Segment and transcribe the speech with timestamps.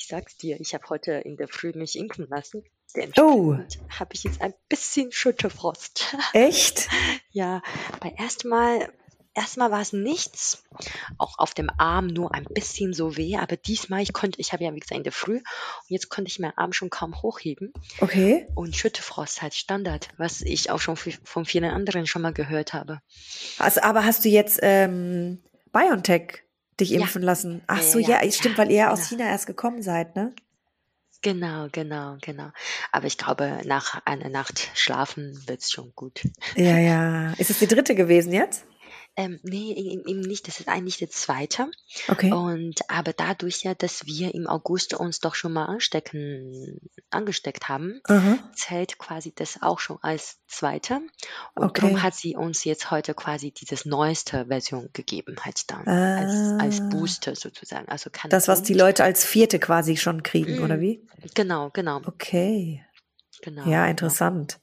[0.00, 2.64] ich sag's dir, ich habe heute in der Früh mich impfen lassen.
[3.18, 3.54] Oh.
[3.90, 6.16] habe ich jetzt ein bisschen Schüttelfrost.
[6.32, 6.88] Echt?
[7.30, 7.62] ja,
[8.00, 8.90] bei erstmal
[9.32, 10.64] Erstmal war es nichts,
[11.16, 14.64] auch auf dem Arm nur ein bisschen so weh, aber diesmal, ich konnte, ich habe
[14.64, 17.72] ja wie gesagt in der Früh und jetzt konnte ich meinen Arm schon kaum hochheben.
[18.00, 18.48] Okay.
[18.56, 23.02] Und Schüttefrost halt Standard, was ich auch schon von vielen anderen schon mal gehört habe.
[23.58, 25.40] Also, aber hast du jetzt ähm,
[25.72, 26.42] BioNTech
[26.80, 27.26] dich impfen ja.
[27.26, 27.62] lassen?
[27.66, 30.34] Ach so, ja, ja stimmt, weil ihr ja aus China erst gekommen seid, ne?
[31.22, 32.50] Genau, genau, genau.
[32.92, 36.22] Aber ich glaube, nach einer Nacht schlafen wird's schon gut.
[36.56, 37.32] Ja, ja.
[37.38, 38.64] Ist es die dritte gewesen jetzt?
[39.16, 39.72] Ähm, nee,
[40.06, 40.46] eben nicht.
[40.46, 41.68] Das ist eigentlich der zweite.
[42.08, 42.32] Okay.
[42.32, 46.78] Und aber dadurch ja, dass wir im August uns doch schon mal anstecken,
[47.10, 48.38] angesteckt haben, Aha.
[48.54, 51.00] zählt quasi das auch schon als zweite.
[51.54, 51.80] Und Okay.
[51.80, 55.86] darum hat sie uns jetzt heute quasi dieses neueste Version gegeben, halt dann.
[55.86, 56.88] Als, als Ah.
[56.90, 57.88] Booster sozusagen.
[57.88, 61.06] Also kann Das, was die Leute als vierte quasi schon kriegen, oder Mm, wie?
[61.34, 62.84] Genau, genau, Okay.
[63.42, 63.90] genau, Ja, genau.
[63.90, 64.60] interessant.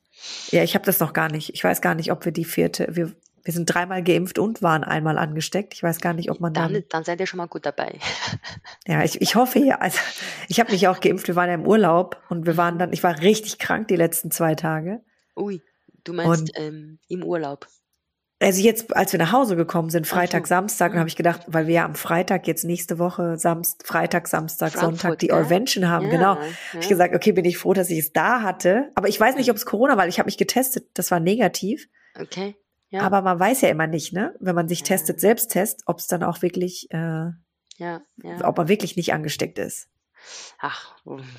[0.51, 1.53] Ja, ich habe das noch gar nicht.
[1.53, 3.13] Ich weiß gar nicht, ob wir die vierte, wir,
[3.47, 5.73] wir sind dreimal geimpft und waren einmal angesteckt.
[5.73, 7.97] Ich weiß gar nicht, ob man Dann, dann, dann seid ihr schon mal gut dabei.
[8.87, 9.97] ja, ich, ich hoffe ja, also
[10.49, 13.03] ich habe mich auch geimpft, wir waren ja im Urlaub und wir waren dann, ich
[13.03, 14.99] war richtig krank die letzten zwei Tage.
[15.37, 15.61] Ui,
[16.03, 17.67] du meinst Und ähm, im Urlaub.
[18.41, 20.49] also jetzt, als wir nach Hause gekommen sind, Freitag, so.
[20.49, 20.99] Samstag, dann Mhm.
[20.99, 24.81] habe ich gedacht, weil wir ja am Freitag jetzt nächste Woche, Samst, Freitag, Samstag, Sonntag
[24.99, 25.37] Frankfurt, die gell?
[25.37, 26.35] Orvention haben, genau.
[26.35, 26.79] Ja, Hab ja.
[26.81, 28.91] ich gesagt, okay, bin ich froh, dass ich es da hatte.
[28.95, 31.19] Aber ich weiß nicht, ob es Corona war, weil ich habe mich getestet, das war
[31.21, 31.87] negativ.
[32.19, 32.55] Okay.
[32.89, 33.01] Ja.
[33.01, 34.33] Aber man weiß ja immer nicht, ne?
[34.39, 34.85] Wenn man sich Ja.
[34.85, 37.33] testet, Selbsttest, ob es dann auch wirklich, äh, ja,
[37.77, 38.01] ja.
[38.47, 39.89] ob man wirklich nicht angesteckt ist.
[40.59, 40.95] Ach,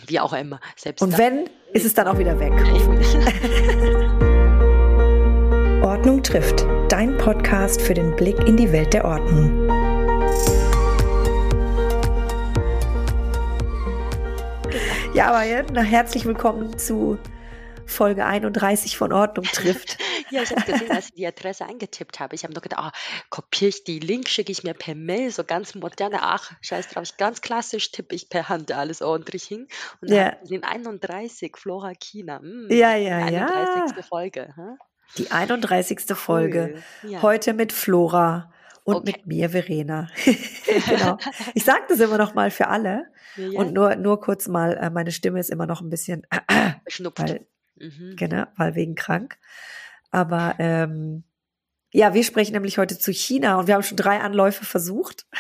[0.06, 0.60] wie auch immer.
[0.76, 2.52] Selbst Und wenn, ist es dann auch wieder weg.
[5.82, 6.64] Ordnung trifft.
[6.90, 9.66] Dein Podcast für den Blick in die Welt der Ordnung.
[15.14, 17.18] Ja, aber jetzt na, herzlich willkommen zu
[17.88, 19.98] Folge 31 von Ordnung trifft.
[20.30, 22.34] ja, ich habe gesehen, als ich die Adresse eingetippt habe.
[22.34, 22.92] Ich habe nur gedacht, ah,
[23.30, 26.18] kopiere ich die Link, schicke ich mir per Mail, so ganz moderne.
[26.22, 29.66] Ach, scheiß drauf, ganz klassisch tippe ich per Hand alles ordentlich hin.
[30.00, 30.32] Und Ja.
[30.32, 32.38] dann sind 31, Flora China.
[32.40, 33.46] Hm, Ja, ja, die ja.
[33.46, 34.04] 31.
[34.04, 34.54] Folge.
[34.54, 34.76] Hä?
[35.16, 36.00] Die 31.
[36.14, 36.74] Folge.
[37.02, 37.10] Cool.
[37.10, 37.22] Ja.
[37.22, 38.52] Heute mit Flora
[38.84, 39.12] und Okay.
[39.16, 40.08] mit mir, Verena.
[40.88, 41.16] genau.
[41.54, 43.06] Ich sage das immer noch mal für alle.
[43.36, 43.58] Ja.
[43.60, 46.26] Und nur, nur kurz mal, äh, meine Stimme ist immer noch ein bisschen,
[46.86, 47.20] Schnupft.
[47.22, 47.46] weil,
[47.80, 48.16] Mhm.
[48.16, 49.38] genau, weil wegen krank.
[50.10, 51.24] Aber ähm,
[51.92, 55.26] ja, wir sprechen nämlich heute zu China und wir haben schon drei Anläufe versucht.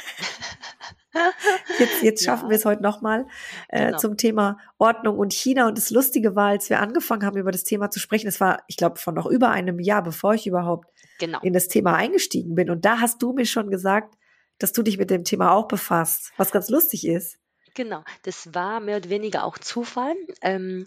[1.78, 2.50] Jetzt, jetzt schaffen Ja.
[2.50, 3.26] wir es heute nochmal
[3.68, 3.98] äh, Genau.
[3.98, 5.66] zum Thema Ordnung und China.
[5.66, 8.62] Und das Lustige war, als wir angefangen haben, über das Thema zu sprechen, das war,
[8.68, 10.86] ich glaube, von noch über einem Jahr, bevor ich überhaupt
[11.18, 11.40] Genau.
[11.42, 12.70] in das Thema eingestiegen bin.
[12.70, 14.14] Und da hast du mir schon gesagt,
[14.58, 17.38] dass du dich mit dem Thema auch befasst, was ganz lustig ist.
[17.74, 20.14] Genau, das war mehr oder weniger auch Zufall.
[20.42, 20.86] Ähm,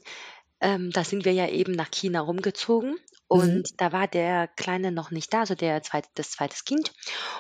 [0.62, 2.96] ähm, da sind wir ja eben nach China rumgezogen
[3.32, 6.92] und da war der Kleine noch nicht da, also der zweite, das zweite Kind.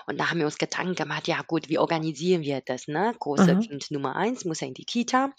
[0.08, 2.88] Und da haben wir uns Gedanken gemacht, ja gut, wie organisieren wir das?
[2.88, 3.14] Ne?
[3.20, 3.60] Großer Mhm.
[3.60, 5.32] Kind Nummer eins muss ja in die Kita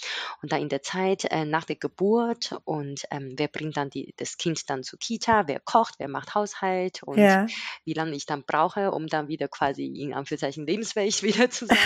[0.42, 4.14] und da in der Zeit äh, nach der Geburt und ähm, wer bringt dann die,
[4.18, 7.46] das Kind dann zur Kita, wer kocht, wer macht Haushalt und Ja.
[7.84, 11.78] wie lange ich dann brauche, um dann wieder quasi in Anführungszeichen lebensfähig wieder zu sein.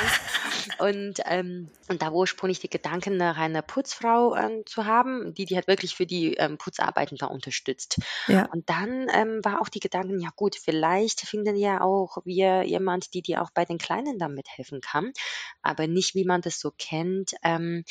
[0.78, 5.44] und, ähm, und da war ursprünglich die Gedanken, nach einer Putzfrau ähm, zu haben, die
[5.44, 7.98] die halt wirklich für die ähm, Putzarbeiten da unterstützt.
[8.27, 8.47] Ja.
[8.56, 13.12] Und dann ähm, war auch die Gedanken, ja gut, vielleicht finden ja auch wir jemand,
[13.12, 15.12] die dir auch bei den Kleinen dann mithelfen kann,
[15.61, 17.84] aber nicht wie man das so kennt, ähm,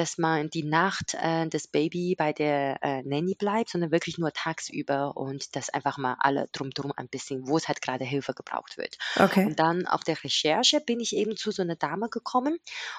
[0.00, 4.32] dass man die Nacht äh, das Baby bei der äh, Nanny bleibt, sondern wirklich nur
[4.32, 8.78] tagsüber und dass einfach mal alle drumherum ein bisschen, wo es halt gerade Hilfe gebraucht
[8.78, 8.96] wird.
[9.16, 9.44] Okay.
[9.44, 12.56] Und dann auf der Recherche bin ich eben zu so einer Dame gekommen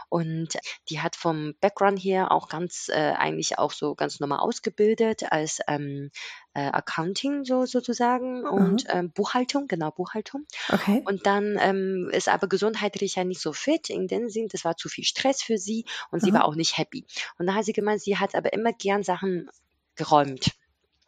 [0.10, 0.50] und
[0.90, 5.58] die hat vom Background her auch ganz äh, eigentlich auch so ganz normal ausgebildet als
[5.68, 6.12] ähm,
[6.54, 10.46] äh, Accounting so sozusagen und ähm, Buchhaltung, genau Buchhaltung.
[10.70, 11.02] Okay.
[11.06, 14.76] Und dann ähm, ist aber gesundheitlich ja nicht so fit in dem Sinn, das war
[14.76, 16.40] zu viel Stress für sie und sie Aha.
[16.40, 16.91] war auch nicht happy.
[17.38, 19.50] Und da hat sie gemeint, sie hat aber immer gern Sachen
[19.96, 20.52] geräumt.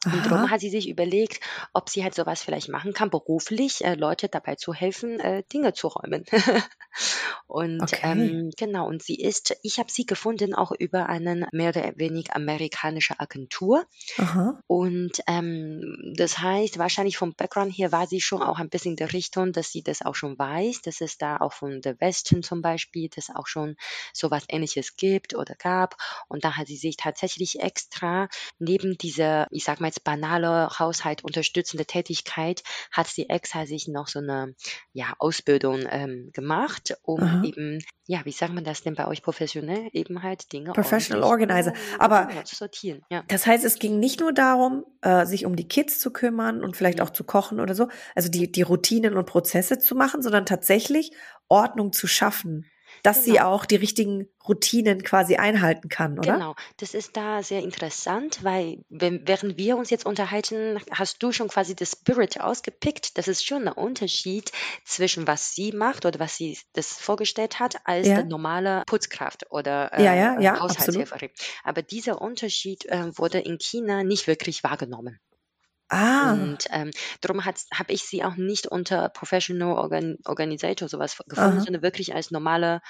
[0.06, 1.40] Und darum hat sie sich überlegt,
[1.74, 5.74] ob sie halt sowas vielleicht machen kann, beruflich äh, Leute dabei zu helfen, äh, Dinge
[5.74, 6.26] zu räumen.
[7.48, 8.00] und Okay.
[8.04, 12.36] ähm, genau, und sie ist, ich habe sie gefunden auch über eine mehr oder weniger
[12.36, 13.86] amerikanische Agentur.
[14.18, 14.60] Aha.
[14.68, 18.98] Und ähm, das heißt, wahrscheinlich vom Background her war sie schon auch ein bisschen in
[18.98, 22.44] der Richtung, dass sie das auch schon weiß, dass es da auch von der Westen
[22.44, 23.76] zum Beispiel, dass auch schon
[24.14, 25.96] sowas ähnliches gibt oder gab.
[26.28, 28.28] Und da hat sie sich tatsächlich extra
[28.60, 34.08] neben dieser, ich sag mal als banale Haushalt unterstützende Tätigkeit hat sie extra sich noch
[34.08, 34.56] so eine
[34.92, 37.44] ja, Ausbildung ähm, gemacht, um Aha.
[37.44, 41.74] eben, ja, wie sagt man das denn bei euch professionell, eben halt Dinge Professional Organizer.
[41.74, 43.02] äh, Aber genau, zu sortieren.
[43.10, 43.24] Ja.
[43.28, 46.76] das heißt, es ging nicht nur darum, äh, sich um die Kids zu kümmern und
[46.76, 50.46] vielleicht auch zu kochen oder so, also die, die Routinen und Prozesse zu machen, sondern
[50.46, 51.12] tatsächlich
[51.50, 52.66] Ordnung zu schaffen,
[53.04, 53.50] dass sie Genau.
[53.52, 56.34] auch die richtigen Routinen quasi einhalten kann, oder?
[56.34, 61.32] Genau, das ist da sehr interessant, weil wenn, während wir uns jetzt unterhalten, hast du
[61.32, 63.18] schon quasi das Spirit ausgepickt.
[63.18, 64.52] Das ist schon ein Unterschied
[64.86, 68.16] zwischen was sie macht oder was sie das vorgestellt hat, als Ja.
[68.16, 70.72] der normale Putzkraft oder Ja, äh, ja, ja, absolut.
[70.80, 71.30] Haushaltshelferin.
[71.64, 75.20] Aber dieser Unterschied äh, wurde in China nicht wirklich wahrgenommen.
[75.90, 76.92] Ah, Und ähm,
[77.22, 81.64] darum habe ich sie auch nicht unter Professional Organ Organizator sowas gefunden, aha.
[81.64, 82.82] sondern wirklich als normale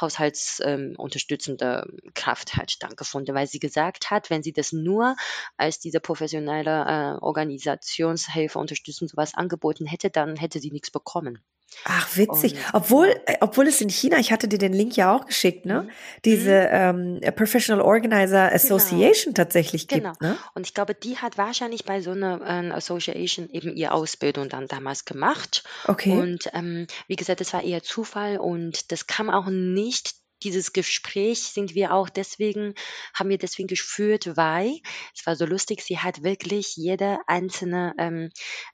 [0.00, 5.16] haushaltsunterstützende ähm, Kraft halt dann gefunden, weil sie gesagt hat, wenn sie das nur
[5.56, 11.42] als diese professionelle äh, Organisationshilfe unterstützend sowas angeboten hätte, dann hätte sie nichts bekommen.
[11.86, 12.52] Ach, witzig.
[12.54, 13.20] Und Obwohl, genau.
[13.26, 15.82] äh, obwohl es in China, ich hatte dir den Link ja auch geschickt, ne?
[15.82, 15.90] Mhm.
[16.24, 17.20] Diese Mhm.
[17.24, 18.54] ähm, Professional Organizer Genau.
[18.54, 20.10] Association tatsächlich Genau.
[20.10, 20.38] gibt, ne?
[20.54, 24.66] Und ich glaube, die hat wahrscheinlich bei so einer äh, Association eben ihre Ausbildung dann
[24.68, 25.64] damals gemacht.
[25.86, 26.12] Okay.
[26.12, 30.14] Und ähm, wie gesagt, das war eher Zufall und das kam auch nicht.
[30.44, 32.74] Dieses Gespräch sind wir auch deswegen,
[33.14, 34.80] haben wir deswegen geführt, weil
[35.14, 38.30] es war so lustig, sie hat wirklich jede einzelne, ähm,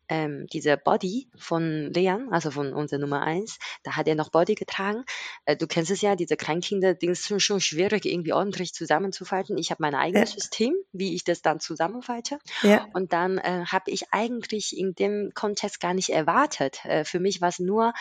[0.08, 4.54] ähm, diese Body von Leon, also von unserer Nummer eins, da hat er noch Body
[4.54, 5.04] getragen.
[5.44, 9.56] Äh, du kennst es ja, diese Kleinkinder, Ding ist schon, schon schwierig, irgendwie ordentlich zusammenzufalten.
[9.58, 12.38] Ich habe mein Ja, eigenes System, wie ich das dann zusammenfalte.
[12.62, 16.84] ja, Und dann äh, habe ich eigentlich in dem Kontext gar nicht erwartet.
[16.84, 17.92] Äh, für mich war es nur,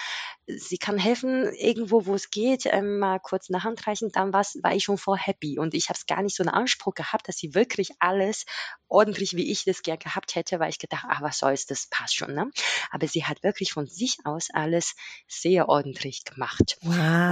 [0.47, 4.57] sie kann helfen, irgendwo, wo es geht, ähm, mal kurz eine Hand reichen, dann war's,
[4.61, 5.59] war ich schon voll happy.
[5.59, 8.45] Und ich habe es gar nicht so einen Anspruch gehabt, dass sie wirklich alles
[8.87, 12.15] ordentlich, wie ich das gern gehabt hätte, weil ich gedacht, ah, was soll's, das passt
[12.15, 12.33] schon.
[12.33, 12.49] Ne?
[12.91, 14.95] Aber sie hat wirklich von sich aus alles
[15.27, 16.77] sehr ordentlich gemacht.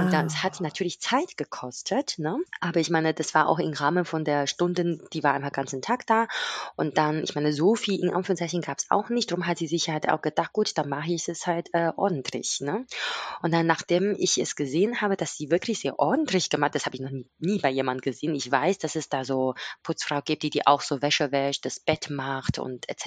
[0.04, 0.60] Und dann es hat wow.
[0.60, 2.38] natürlich Zeit gekostet, ne?
[2.60, 5.82] Aber ich meine, das war auch im Rahmen von der Stunden, die war einfach ganzen
[5.82, 6.28] Tag da.
[6.76, 9.30] Und dann, ich meine, so viel in Anführungszeichen gab es auch nicht.
[9.30, 12.60] Darum hat sie sich halt auch gedacht, gut, dann mache ich es halt äh, ordentlich.
[12.60, 12.86] Ne?
[13.42, 16.07] Und dann, nachdem ich es gesehen habe, dass sie wirklich sehr ordentlich
[16.50, 18.34] gemacht, das habe ich noch nie, nie bei jemandem gesehen.
[18.34, 21.80] Ich weiß, dass es da so Putzfrau gibt, die die auch so Wäsche wäscht, das
[21.80, 23.06] Bett macht und etc.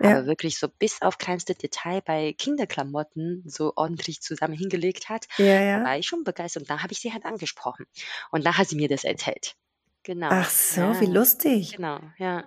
[0.00, 5.26] Ja, Aber wirklich so bis auf kleinste Detail bei Kinderklamotten so ordentlich zusammen hingelegt hat,
[5.38, 5.84] ja, ja.
[5.84, 6.62] war ich schon begeistert.
[6.62, 7.86] Und da habe ich sie halt angesprochen.
[8.30, 9.54] Und da hat sie mir das erzählt.
[10.02, 10.28] Genau.
[10.30, 11.76] Ach so, wie Ja, lustig.
[11.76, 12.46] genau, ja.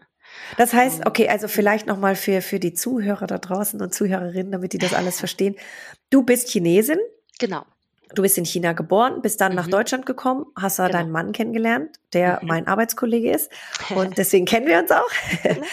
[0.58, 4.74] Das heißt, okay, also vielleicht nochmal für, für die Zuhörer da draußen und Zuhörerinnen, damit
[4.74, 5.56] die das alles verstehen.
[6.10, 7.00] Du bist Chinesin,
[7.40, 7.66] genau.
[8.16, 9.72] Du bist in China geboren, bist dann nach Mhm.
[9.72, 10.98] Deutschland gekommen, hast da Genau.
[11.00, 12.48] deinen Mann kennengelernt, der Mhm.
[12.48, 13.52] mein Arbeitskollege ist.
[13.96, 15.10] Und deswegen kennen wir uns auch.
[15.44, 15.66] Genau.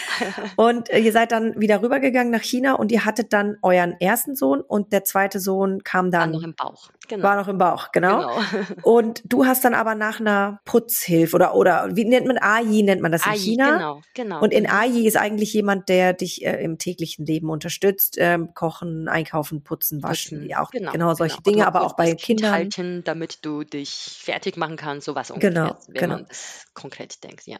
[0.55, 4.35] Und äh, ihr seid dann wieder rübergegangen nach China und ihr hattet dann euren ersten
[4.35, 6.89] Sohn und der zweite Sohn kam War noch dann, im Bauch.
[7.07, 7.23] Genau.
[7.23, 8.19] war noch im Bauch, genau.
[8.19, 8.37] Genau.
[8.83, 13.01] Und du hast dann aber nach einer Putzhilfe oder, oder wie nennt man Ai, nennt
[13.01, 13.71] man das in Ai, China?
[13.77, 14.41] genau, genau.
[14.41, 14.67] Und in.
[14.69, 20.03] Ai ist eigentlich jemand, der dich äh, im täglichen Leben unterstützt, ähm, kochen, einkaufen, putzen,
[20.03, 21.49] waschen, Putzen, ja auch genau, genau solche genau.
[21.55, 22.51] Dinge, aber auch bei Kindern.
[22.51, 25.77] halten, damit du dich fertig machen kannst, sowas ungefähr, Genau,
[26.17, 26.26] genau.
[26.27, 27.57] Das konkret denkt, ja.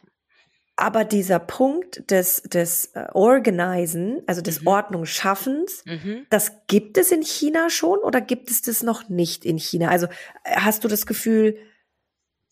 [0.76, 4.68] Aber dieser Punkt des, des äh, Organisen, also des Mhm.
[4.68, 6.26] Ordnungsschaffens, Mhm.
[6.30, 9.88] das gibt es in China schon oder gibt es das noch nicht in China?
[9.88, 10.06] Also
[10.44, 11.58] äh, hast du das Gefühl,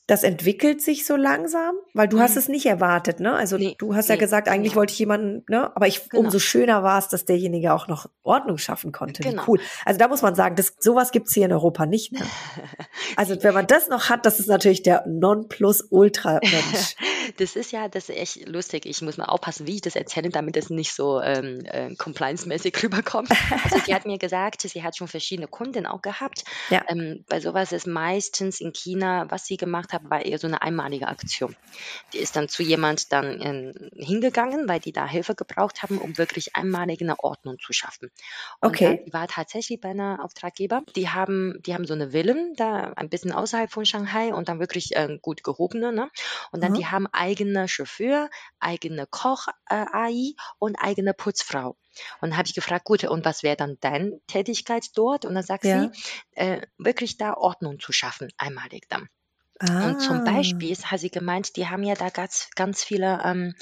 [0.09, 1.75] das entwickelt sich so langsam?
[1.93, 2.39] Weil du hast Mhm.
[2.39, 3.35] es nicht erwartet, ne?
[3.35, 4.81] Also Nee, du hast ja nee, gesagt, eigentlich genau.
[4.81, 5.75] wollte ich jemanden, ne?
[5.75, 6.23] Aber ich, Genau.
[6.25, 9.25] umso schöner war es, dass derjenige auch noch Ordnung schaffen konnte.
[9.25, 9.43] Wie Genau.
[9.49, 9.59] cool.
[9.85, 12.13] Also da muss man sagen, das, sowas gibt's hier in Europa nicht.
[12.13, 12.21] Ne?
[13.17, 16.97] Also wenn man das noch hat, das ist natürlich der Nonplusultra-Mensch.
[17.39, 18.87] Das ist ja, das ist echt lustig.
[18.87, 22.75] Ich muss mal aufpassen, wie ich das erzähle, damit es nicht so ähm, äh, compliance-mäßig
[22.83, 23.31] rüberkommt.
[23.63, 26.45] Also sie hat mir gesagt, sie hat schon verschiedene Kunden auch gehabt.
[26.69, 26.87] Ja.
[26.89, 30.63] Ähm, bei sowas ist meistens in China, was sie gemacht hat, war eher so eine
[30.63, 31.57] einmalige Aktion.
[32.13, 36.19] Die ist dann zu jemand dann ähm, hingegangen, weil die da Hilfe gebraucht haben, um
[36.19, 38.11] wirklich einmalig eine Ordnung zu schaffen.
[38.61, 38.85] Und Okay.
[38.85, 40.83] dann, die war tatsächlich bei einer Auftraggeber.
[40.95, 44.61] Die haben, die haben so eine Villen da ein bisschen außerhalb von Shanghai und dann
[44.61, 45.93] wirklich ähm, gut gehobene.
[45.93, 46.11] Ne?
[46.53, 46.75] Und dann Mhm.
[46.75, 48.31] die haben eigene Chauffeur,
[48.61, 51.71] eigene Koch äh, AI und eigene Putzfrau.
[52.21, 55.25] Und dann habe ich gefragt, gut, und was wäre dann deine Tätigkeit dort?
[55.25, 55.73] Und dann sagt Ja.
[55.73, 55.91] sie,
[56.33, 59.09] äh, wirklich da Ordnung zu schaffen, einmalig dann.
[59.79, 60.23] Und zum Ah.
[60.23, 63.55] Beispiel hat sie gemeint, die haben ja da ganz, ganz viele ähm,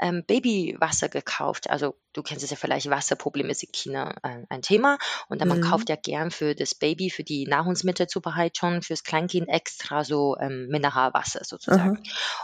[0.00, 1.70] ähm, Babywasser gekauft.
[1.70, 4.98] Also du kennst es ja vielleicht, Wasserproblem ist in China äh, ein Thema.
[5.28, 5.60] Und dann man Mhm.
[5.60, 11.44] kauft ja gern für das Baby, für die Nahrungsmittelzubereitung, fürs Kleinkind extra so ähm, Mineralwasser
[11.44, 11.98] sozusagen.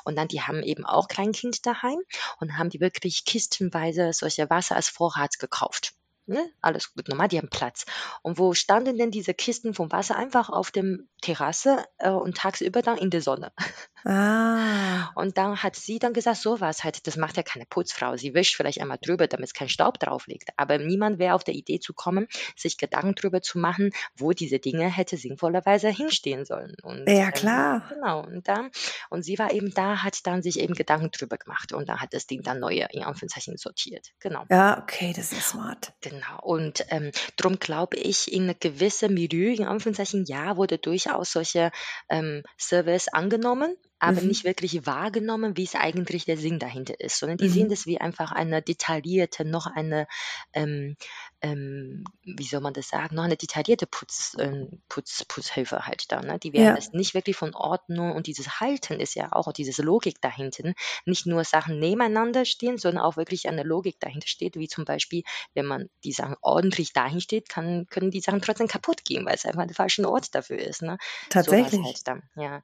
[0.05, 1.99] Und dann, die haben eben auch Kleinkind daheim
[2.41, 5.95] und haben die wirklich kistenweise solche Wasser als Vorrat gekauft.
[6.33, 6.51] Ne?
[6.63, 7.85] Alles gut, normal, die haben Platz.
[8.23, 12.81] Und wo standen denn diese Kisten vom Wasser einfach auf dem Terrasse äh, und tagsüber
[12.83, 13.53] dann in der Sonne?
[14.05, 15.11] Ah.
[15.15, 18.17] Und dann hat sie dann gesagt, sowas halt, das macht ja keine Putzfrau.
[18.17, 20.51] Sie wischt vielleicht einmal drüber, damit es kein Staub drauf liegt.
[20.57, 24.59] Aber niemand wäre auf der Idee zu kommen, sich Gedanken drüber zu machen, wo diese
[24.59, 26.75] Dinge hätte sinnvollerweise hinstehen sollen.
[26.83, 27.89] Und, Ja, ähm, klar.
[27.89, 28.23] Genau.
[28.25, 28.71] Und dann,
[29.11, 32.13] und sie war eben da, hat dann sich eben Gedanken drüber gemacht und dann hat
[32.15, 34.09] das Ding dann neue, in Anführungszeichen, sortiert.
[34.21, 34.45] Genau.
[34.51, 35.93] Ja, okay, das ist smart.
[36.01, 36.41] Genau.
[36.43, 41.71] Und ähm, darum glaube ich, in eine gewisse Milieu, in Anführungszeichen, ja, wurde durchaus solche
[42.09, 44.23] ähm, Service angenommen, aber Mhm.
[44.23, 47.71] nicht wirklich wahrgenommen, wie es eigentlich der Sinn dahinter ist, sondern die sehen Mhm.
[47.71, 50.07] das wie einfach eine detaillierte, noch eine,
[50.53, 50.97] ähm,
[51.43, 56.23] ähm, wie soll man das sagen, noch eine detaillierte Putz, ähm, Putz, Putzhilfe halt da.
[56.23, 56.39] Ne?
[56.39, 56.75] Die werden Ja.
[56.75, 61.27] das nicht wirklich von Ordnung und dieses Halten ist ja auch, diese Logik dahinten, nicht
[61.27, 65.23] nur Sachen nebeneinander stehen, sondern auch wirklich eine Logik dahinter steht, wie zum Beispiel,
[65.55, 69.35] wenn man die Sachen ordentlich dahin steht, kann, können die Sachen trotzdem kaputt gehen, weil
[69.35, 70.83] es einfach der falsche Ort dafür ist.
[70.83, 70.97] Ne?
[71.29, 71.83] Tatsächlich.
[71.85, 72.63] halt dann, ja.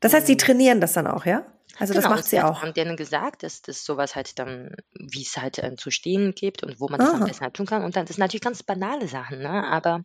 [0.00, 1.44] Das heißt, sie Und- trainieren das dann auch, ja?
[1.78, 2.62] Also das Genau, macht sie auch.
[2.62, 6.62] man denen gesagt, dass das sowas halt dann, wie es halt äh, zu stehen gibt
[6.62, 7.26] und wo man das am Ah.
[7.26, 7.82] besten halt tun kann.
[7.84, 9.66] Und dann das sind natürlich ganz banale Sachen, ne?
[9.66, 10.02] Aber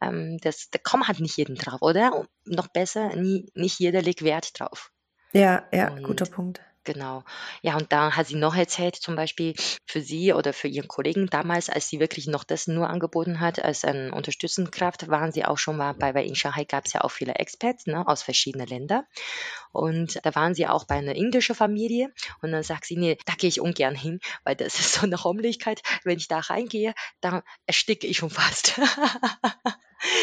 [0.00, 2.14] ähm, das, da kommt halt nicht jeden drauf, oder?
[2.14, 4.90] Und noch besser, nie, nicht jeder legt Wert drauf.
[5.32, 6.60] Ja, ja, Und- guter Punkt.
[6.84, 7.24] Genau.
[7.62, 9.54] Ja, und da hat sie noch erzählt, zum Beispiel
[9.86, 13.58] für sie oder für ihren Kollegen damals, als sie wirklich noch das nur angeboten hat,
[13.58, 17.00] als eine Unterstützungskraft, waren sie auch schon mal bei, weil in Shanghai gab es ja
[17.00, 19.04] auch viele Expats ne, aus verschiedenen Ländern.
[19.72, 22.12] Und da waren sie auch bei einer indischen Familie.
[22.42, 25.16] Und dann sagt sie, nee, da gehe ich ungern hin, weil das ist so eine
[25.16, 25.82] Räumlichkeit.
[26.04, 28.78] Wenn ich da reingehe, dann ersticke ich schon fast.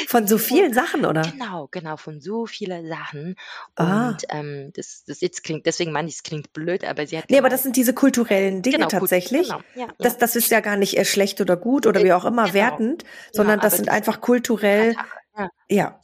[0.08, 1.24] Von so vielen Sachen, oder?
[1.24, 3.36] Genau, genau, von so vielen Sachen.
[3.76, 4.10] Ah.
[4.10, 7.30] Und ähm, das, das jetzt klingt, deswegen meine ich, es klingt blöd, aber sie hat
[7.30, 9.48] Nee, aber gemeint- das sind diese kulturellen Dinge Genau, gut, tatsächlich.
[9.50, 12.26] Genau, ja, Das, das ist ja gar nicht äh, schlecht oder gut oder wie auch
[12.26, 12.54] immer Genau.
[12.54, 14.96] wertend, sondern Ja, das sind das- einfach kulturell,
[15.38, 15.50] ja.
[15.70, 16.00] ja,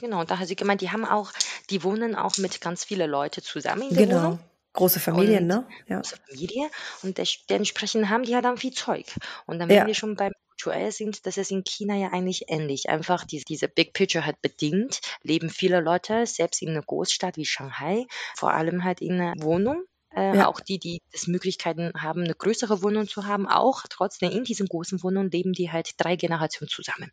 [0.00, 1.32] Genau, da hat sie gemeint, die haben auch,
[1.68, 4.18] die wohnen auch mit ganz vielen Leuten zusammen in der genau.
[4.22, 4.38] Wohnung.
[4.72, 5.66] Große Familien, Und- ne?
[5.88, 5.96] Ja.
[5.96, 6.70] Große Familie.
[7.02, 9.06] Und des- dementsprechend haben die ja dann viel Zeug.
[9.46, 9.86] Und dann, wenn Ja.
[9.86, 12.88] wir schon beim Kulturell sind, das ist in China ja eigentlich ähnlich.
[12.90, 17.46] Einfach diese, diese Big Picture hat bedingt, leben viele Leute, selbst in einer Großstadt wie
[17.46, 19.84] Shanghai, vor allem halt in einer Wohnung.
[20.14, 20.48] Äh, Ja.
[20.48, 24.66] Auch die, die das Möglichkeiten haben, eine größere Wohnung zu haben, auch trotzdem in diesen
[24.66, 27.10] großen Wohnungen leben die halt drei Generationen zusammen.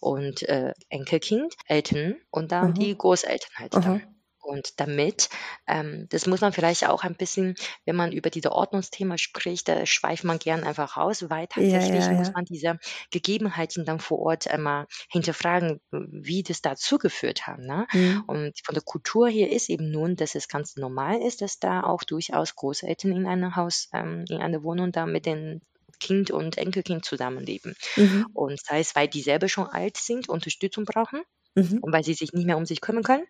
[0.00, 2.74] Und äh, Enkelkind, Eltern und dann Mhm.
[2.74, 4.19] die Großeltern halt dann.
[4.40, 5.28] Und damit,
[5.66, 7.54] ähm, das muss man vielleicht auch ein bisschen,
[7.84, 12.12] wenn man über diese Ordnungsthema spricht, da schweift man gern einfach raus, weil tatsächlich ja,
[12.12, 12.32] muss ja.
[12.34, 12.78] man diese
[13.10, 17.66] Gegebenheiten dann vor Ort einmal hinterfragen, wie das dazu geführt haben.
[17.66, 17.86] Ne?
[17.92, 18.24] Mhm.
[18.26, 21.82] Und von der Kultur her ist eben nun, dass es ganz normal ist, dass da
[21.82, 25.60] auch durchaus Großeltern in einem Haus, ähm, in einer Wohnung da mit den
[25.98, 27.74] Kind und Enkelkind zusammenleben.
[27.96, 28.26] Mhm.
[28.32, 31.22] Und sei es, weil die selber schon alt sind, Unterstützung brauchen
[31.54, 31.78] Mhm.
[31.80, 33.24] und weil sie sich nicht mehr um sich kümmern können.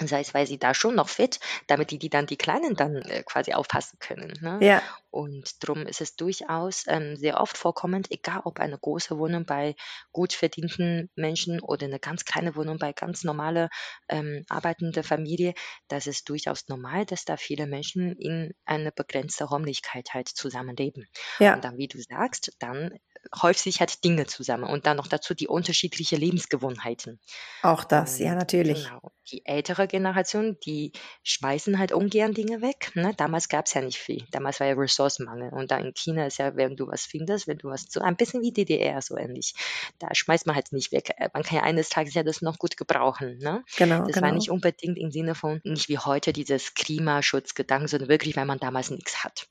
[0.00, 2.96] Sei es, weil sie da schon noch fit, damit die, die dann die Kleinen dann
[2.96, 4.32] äh, quasi aufpassen können.
[4.40, 4.64] Ne?
[4.64, 9.46] Ja, Und darum ist es durchaus ähm, sehr oft vorkommend, egal ob eine große Wohnung
[9.46, 9.76] bei
[10.10, 13.68] gut verdienten Menschen oder eine ganz kleine Wohnung bei ganz normale
[14.08, 15.54] ähm, arbeitende Familie,
[15.88, 21.06] dass es durchaus normal, dass da viele Menschen in einer begrenzten Räumlichkeit halt zusammenleben.
[21.38, 22.98] ja, Und dann, wie du sagst, dann
[23.40, 27.20] häuft sich halt Dinge zusammen und dann noch dazu die unterschiedlichen Lebensgewohnheiten.
[27.62, 28.84] auch das, ja, natürlich.
[28.84, 29.12] Genau.
[29.30, 32.90] Die ältere Generation, die schmeißen halt ungern Dinge weg.
[32.94, 33.14] Ne?
[33.16, 34.26] Damals gab es ja nicht viel.
[34.30, 35.50] Damals war ja Ressourcenmangel.
[35.50, 38.16] Und da in China ist ja, wenn du was findest, wenn du was so ein
[38.16, 39.54] bisschen wie DDR so ähnlich,
[39.98, 41.10] da schmeißt man halt nicht weg.
[41.16, 43.38] Äh, Man kann ja eines Tages ja das noch gut gebrauchen.
[43.38, 43.64] Ne?
[43.76, 44.26] Genau, Das genau.
[44.26, 48.58] war nicht unbedingt im Sinne von, nicht wie heute dieses Klimaschutzgedanken, sondern wirklich, weil man
[48.58, 49.46] damals nichts hat.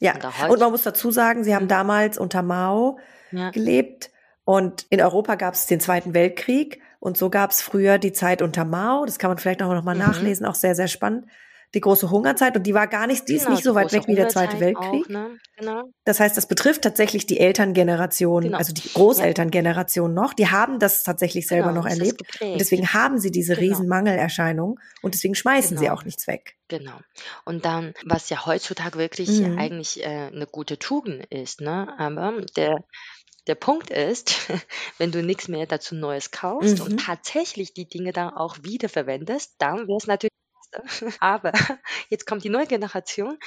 [0.00, 0.14] Ja,
[0.48, 1.68] Und man muss dazu sagen, sie haben Mhm.
[1.68, 2.98] damals unter Mao
[3.30, 3.50] Ja.
[3.50, 4.10] gelebt
[4.44, 8.42] und in Europa gab es den Zweiten Weltkrieg und so gab es früher die Zeit
[8.42, 9.04] unter Mao.
[9.06, 10.00] Das kann man vielleicht auch noch mal Mhm.
[10.00, 11.26] nachlesen, auch sehr, sehr spannend.
[11.74, 14.04] Die große Hungerzeit und die war gar nicht, die ist Genau, nicht so weit weg
[14.06, 15.04] wie der Zweite Weltkrieg.
[15.06, 15.38] Auch, ne?
[15.56, 15.82] Genau.
[16.04, 18.58] Das heißt, das betrifft tatsächlich die Elterngeneration, Genau.
[18.58, 20.34] also die Großelterngeneration noch.
[20.34, 22.22] Die haben das tatsächlich selber Genau, noch ist erlebt.
[22.40, 23.66] Und deswegen haben sie diese Genau.
[23.68, 25.96] riesen Mangelerscheinung und deswegen schmeißen sie Genau.
[25.96, 26.54] auch nichts weg.
[26.68, 26.98] Genau.
[27.44, 29.58] Und dann, was ja heutzutage wirklich Mhm.
[29.58, 31.92] eigentlich äh, eine gute Tugend ist, ne?
[31.98, 32.76] Aber der
[33.46, 34.32] Der Punkt ist,
[34.98, 36.96] wenn du nichts mehr dazu Neues kaufst und Mhm.
[36.96, 40.30] tatsächlich die Dinge dann auch wiederverwendest, dann wäre es natürlich
[40.82, 41.12] besser.
[41.20, 41.52] Aber
[42.08, 43.38] jetzt kommt die neue Generation,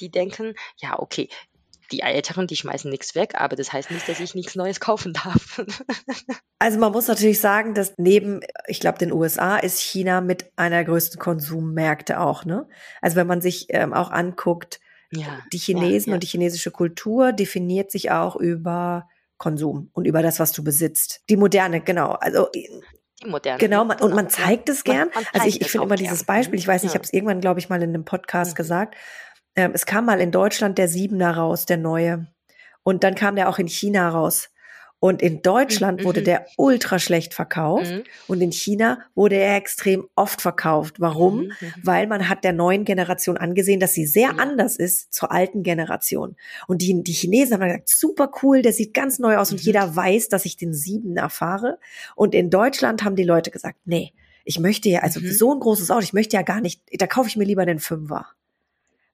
[0.00, 1.28] die denken, ja, okay,
[1.92, 5.12] die Älteren, die schmeißen nichts weg, aber das heißt nicht, dass ich nichts Neues kaufen
[5.12, 5.62] darf.
[6.58, 10.76] Also man muss natürlich sagen, dass neben, ich glaube, den USA ist China mit einer
[10.76, 12.66] der größten Konsummärkte auch, ne?
[13.02, 16.14] Also wenn man sich ähm, auch anguckt, Ja, die ja, Chinesen ja.
[16.14, 21.20] und die chinesische Kultur definiert sich auch über Konsum und über das, was du besitzt.
[21.28, 22.12] Die moderne, genau.
[22.12, 22.48] Also
[23.22, 23.58] Die moderne.
[23.58, 25.08] genau, man, und man zeigt es Man- gern.
[25.14, 26.04] man also ich, zeigt ich es finde immer gern.
[26.04, 26.98] dieses Beispiel, ich weiß nicht, ich Ja.
[26.98, 28.56] habe es irgendwann, glaube ich, mal in einem Podcast Mhm.
[28.56, 28.94] gesagt.
[29.54, 32.26] Ähm, es kam mal in Deutschland der Siebener raus, der neue.
[32.82, 34.50] Und dann kam der auch in China raus.
[34.98, 36.24] Und in Deutschland wurde Mhm.
[36.24, 37.90] der ultra schlecht verkauft.
[37.90, 38.04] Mhm.
[38.28, 41.00] Und in China wurde er extrem oft verkauft.
[41.00, 41.42] Warum?
[41.42, 41.72] Mhm, mhm.
[41.82, 46.34] Weil man hat der neuen Generation angesehen, dass sie sehr anders ist zur alten Generation.
[46.66, 49.66] Und die, die Chinesen haben gesagt, super cool, der sieht ganz neu aus und Mhm.
[49.66, 51.78] jeder weiß, dass ich den sieben erfahre.
[52.14, 54.12] Und in Deutschland haben die Leute gesagt, nee,
[54.44, 55.30] ich möchte ja, also Mhm.
[55.30, 57.80] so ein großes Auto, ich möchte ja gar nicht, da kaufe ich mir lieber den
[57.80, 58.26] Fünfer.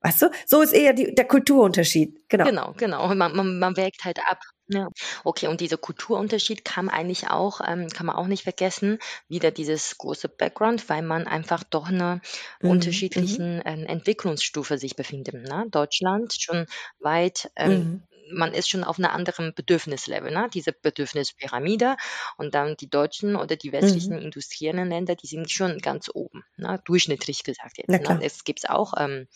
[0.05, 0.31] Weißt du?
[0.47, 2.29] So ist eher die, der Kulturunterschied.
[2.29, 2.45] Genau.
[2.45, 3.15] Genau, genau.
[3.15, 4.39] Man, man, man wägt halt ab.
[4.69, 4.89] Ja.
[5.25, 9.99] Okay, und dieser Kulturunterschied kam eigentlich auch, ähm, kann man auch nicht vergessen, wieder dieses
[9.99, 12.21] große Background, weil man einfach doch eine
[12.63, 15.35] Mhm, unterschiedlichen ähm, Entwicklungsstufe sich befindet.
[15.35, 15.67] Ne?
[15.71, 16.67] Deutschland schon
[17.01, 18.07] weit, ähm, Mhm.
[18.35, 20.49] man ist schon auf einer anderen Bedürfnislevel, ne?
[20.55, 21.97] diese Bedürfnispyramide
[22.39, 24.23] und dann die deutschen oder die westlichen Mhm.
[24.23, 26.81] industriellen Länder, die sind schon ganz oben, ne?
[26.87, 28.01] durchschnittlich gesagt jetzt.
[28.01, 28.17] Ne?
[28.17, 28.23] klar.
[28.23, 29.27] Es gibt auch ähm,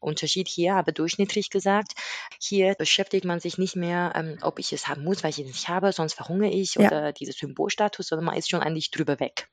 [0.00, 1.92] Unterschied hier, aber durchschnittlich gesagt,
[2.40, 5.46] hier beschäftigt man sich nicht mehr, ähm, ob ich es haben muss, weil ich es
[5.46, 6.90] nicht habe, sonst verhungere ich Ja.
[6.90, 9.48] oder dieses Symbolstatus, sondern man ist schon eigentlich drüber weg.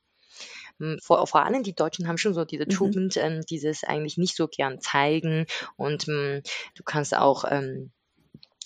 [0.80, 2.68] Mm, Vor, vor allem die Deutschen haben schon so diese Mhm.
[2.68, 5.46] Tugend, ähm, dieses eigentlich nicht so gern zeigen
[5.78, 6.40] und mm,
[6.76, 7.92] du kannst auch ähm,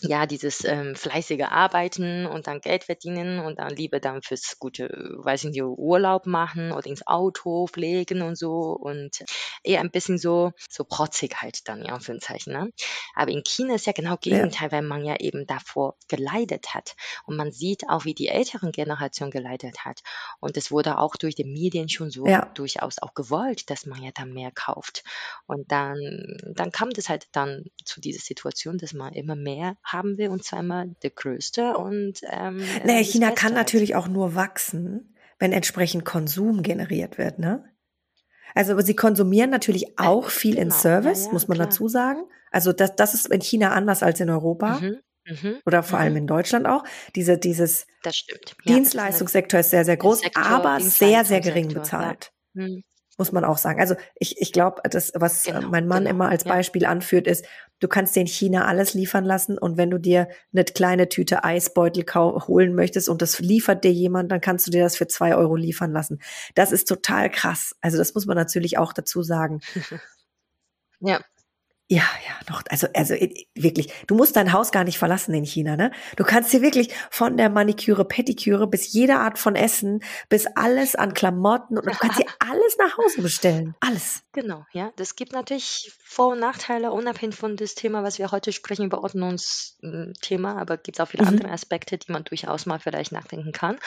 [0.04, 4.90] ja, dieses ähm, fleißige Arbeiten und dann Geld verdienen und dann lieber dann fürs gute,
[5.18, 9.24] weiß ich nicht, Urlaub machen oder ins Auto pflegen und so und
[9.64, 12.72] eher ein bisschen so, so protzig halt dann, ja, Anführungszeichen, ne?
[13.16, 17.36] Aber in China ist ja genau Gegenteil, weil man ja eben davor geleitet hat und
[17.36, 20.02] man sieht auch, wie die älteren Generation geleitet hat
[20.40, 22.48] und es wurde auch durch die Medien schon so Ja.
[22.54, 25.04] durchaus auch gewollt, dass man ja dann mehr kauft
[25.48, 30.18] und dann, dann kam das halt dann zu dieser Situation, dass man immer mehr haben
[30.18, 34.36] will und zwar immer der Größte und ähm, Naja, äh, China kann natürlich auch nur
[34.36, 37.64] wachsen, wenn entsprechend Konsum generiert wird, ne?
[38.56, 41.68] Also aber sie konsumieren natürlich auch viel in genau, ja, Service, ja, muss man klar.
[41.68, 42.24] dazu sagen.
[42.52, 46.14] Also das, das ist in China anders als in Europa Mhm, mhm, oder vor allem
[46.14, 46.20] mhm.
[46.20, 46.84] in Deutschland auch.
[47.16, 47.86] Diese, dieses.
[48.66, 51.80] Ja, Dienstleistungssektor ist sehr, sehr groß, Sektor, aber sehr, sehr gering ja.
[51.80, 52.32] bezahlt.
[53.18, 53.80] Muss man auch sagen.
[53.80, 56.54] Also ich, ich glaube, das, was äh, Genau, mein Mann genau, immer als ja.
[56.54, 57.46] Beispiel anführt, ist,
[57.80, 61.44] du kannst dir in China alles liefern lassen und wenn du dir eine kleine Tüte
[61.44, 65.36] Eisbeutel holen möchtest und das liefert dir jemand, dann kannst du dir das für zwei
[65.36, 66.20] Euro liefern lassen.
[66.56, 67.76] Das ist total krass.
[67.82, 69.62] Also das muss man natürlich auch dazu sagen.
[71.00, 71.22] Ja,
[71.90, 75.46] Ja, ja, noch, also, also äh, wirklich, du musst dein Haus gar nicht verlassen in
[75.46, 75.92] China, ne?
[76.18, 80.96] Du kannst hier wirklich von der Maniküre, Pediküre bis jede Art von Essen, bis alles
[80.96, 83.76] an Klamotten und du kannst hier alles nach Hause bestellen.
[83.80, 84.22] Alles.
[84.34, 84.92] genau, ja.
[84.98, 89.02] Das gibt natürlich Vor- und Nachteile, unabhängig von das Thema, was wir heute sprechen, über
[89.04, 91.30] Ordnungsthema, aber gibt es auch viele Mhm.
[91.30, 93.78] andere Aspekte, die man durchaus mal vielleicht nachdenken kann.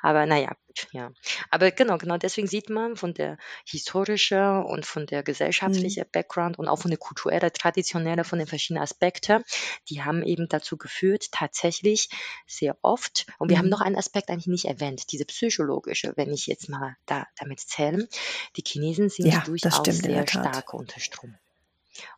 [0.00, 0.52] Aber naja,
[0.92, 1.10] ja.
[1.50, 5.24] Aber genau, genau deswegen sieht man von der historischen und von der Mhm.
[5.24, 9.42] gesellschaftlichen Background und auch von der kulturellen, traditionellen, von den verschiedenen Aspekten,
[9.88, 12.08] die haben eben dazu geführt, tatsächlich
[12.46, 13.70] sehr oft, und wir haben Mhm.
[13.70, 18.08] noch einen Aspekt eigentlich nicht erwähnt, diese psychologische, wenn ich jetzt mal da, damit zähle,
[18.56, 21.36] die Chinesen sind Ja, durchaus stimmt sehr stark unter Strom.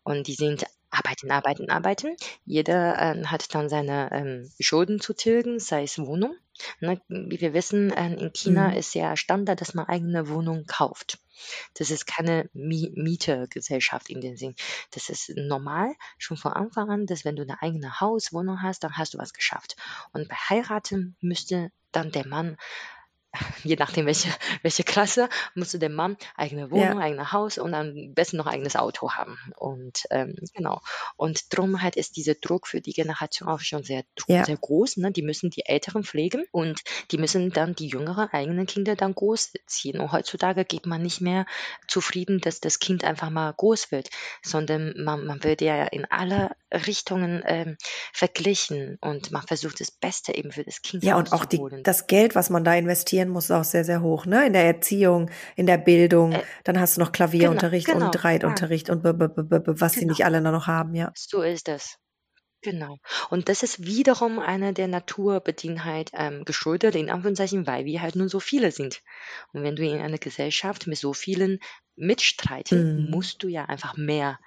[0.05, 2.17] Und die sind arbeiten, arbeiten, arbeiten.
[2.45, 6.37] Jeder ähm, hat dann seine ähm, Schulden zu tilgen, sei es Wohnung.
[6.81, 7.01] Ne?
[7.09, 8.77] Wie wir wissen, ähm, in China Mhm.
[8.77, 11.19] ist ja Standard, dass man eigene Wohnung kauft.
[11.75, 14.55] Das ist keine Mi Mietergesellschaft in dem Sinn.
[14.91, 18.85] Das ist normal, schon von Anfang an, dass wenn du eine eigene Haus, Wohnung hast,
[18.85, 19.77] dann hast du was geschafft.
[20.13, 22.57] Und bei Heiraten müsste dann der Mann
[23.63, 24.29] je nachdem welche,
[24.63, 26.99] welche Klasse, musste der Mann eigene Wohnung, Ja.
[26.99, 29.39] eigenes Haus und am besten noch eigenes Auto haben.
[29.57, 30.81] Und ähm, genau.
[31.17, 34.45] Und drum halt ist dieser Druck für die Generation auch schon sehr, Ja.
[34.45, 34.97] sehr groß.
[34.99, 35.13] Ne?
[35.13, 40.01] Die müssen die Älteren pflegen und die müssen dann die jüngeren eigenen Kinder dann großziehen.
[40.01, 41.47] Und heutzutage geht man nicht mehr
[41.87, 44.11] zufrieden, dass das Kind einfach mal groß wird,
[44.43, 47.77] sondern man, man wird ja in alle Richtungen ähm,
[48.13, 52.07] verglichen und man versucht das Beste eben für das Kind Ja, und auch die, das
[52.07, 54.47] Geld, was man da investieren muss, ist auch sehr, sehr hoch, ne?
[54.47, 56.33] In der Erziehung, in der Bildung.
[56.33, 58.21] Äh, Dann hast du noch Klavierunterricht genau, und ja.
[58.23, 60.13] Reitunterricht und b -b -b was sie Genau.
[60.13, 61.13] nicht alle noch haben, ja.
[61.17, 61.97] So ist es.
[62.63, 62.99] Genau.
[63.31, 68.29] Und das ist wiederum eine der Naturbedingtheit ähm, geschuldet, in Anführungszeichen, weil wir halt nur
[68.29, 69.01] so viele sind.
[69.53, 71.59] Und wenn du in einer Gesellschaft mit so vielen
[71.97, 73.11] mitstreiten, Mhm.
[73.11, 74.39] musst du ja einfach mehr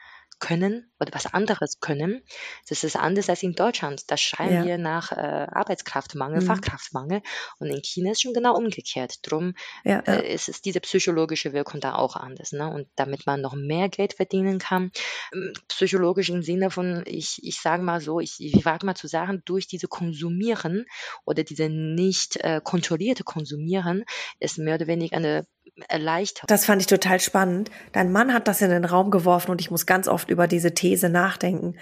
[0.43, 2.21] können oder was anderes können.
[2.67, 4.03] Das ist anders als in Deutschland.
[4.12, 4.65] Da schreien Ja.
[4.65, 6.45] wir nach äh, Arbeitskraftmangel, Mhm.
[6.47, 7.21] Fachkraftmangel.
[7.60, 9.19] Und in China ist schon genau umgekehrt.
[9.23, 9.53] Drum
[9.86, 10.15] Ja, ja.
[10.15, 12.51] äh, ist es diese psychologische Wirkung da auch anders.
[12.51, 12.69] Ne?
[12.69, 14.91] Und damit man noch mehr Geld verdienen kann,
[15.34, 19.08] ähm, psychologisch im Sinne von, ich, ich sage mal so, ich, ich wage mal zu
[19.08, 20.86] sagen, durch diese Konsumieren
[21.25, 24.03] oder diese nicht äh, kontrollierte Konsumieren
[24.39, 25.47] ist mehr oder weniger eine
[25.88, 26.47] Erleichterung.
[26.47, 27.71] Das fand ich total spannend.
[27.91, 30.73] Dein Mann hat das in den Raum geworfen und ich muss ganz oft über diese
[30.73, 31.76] These nachdenken,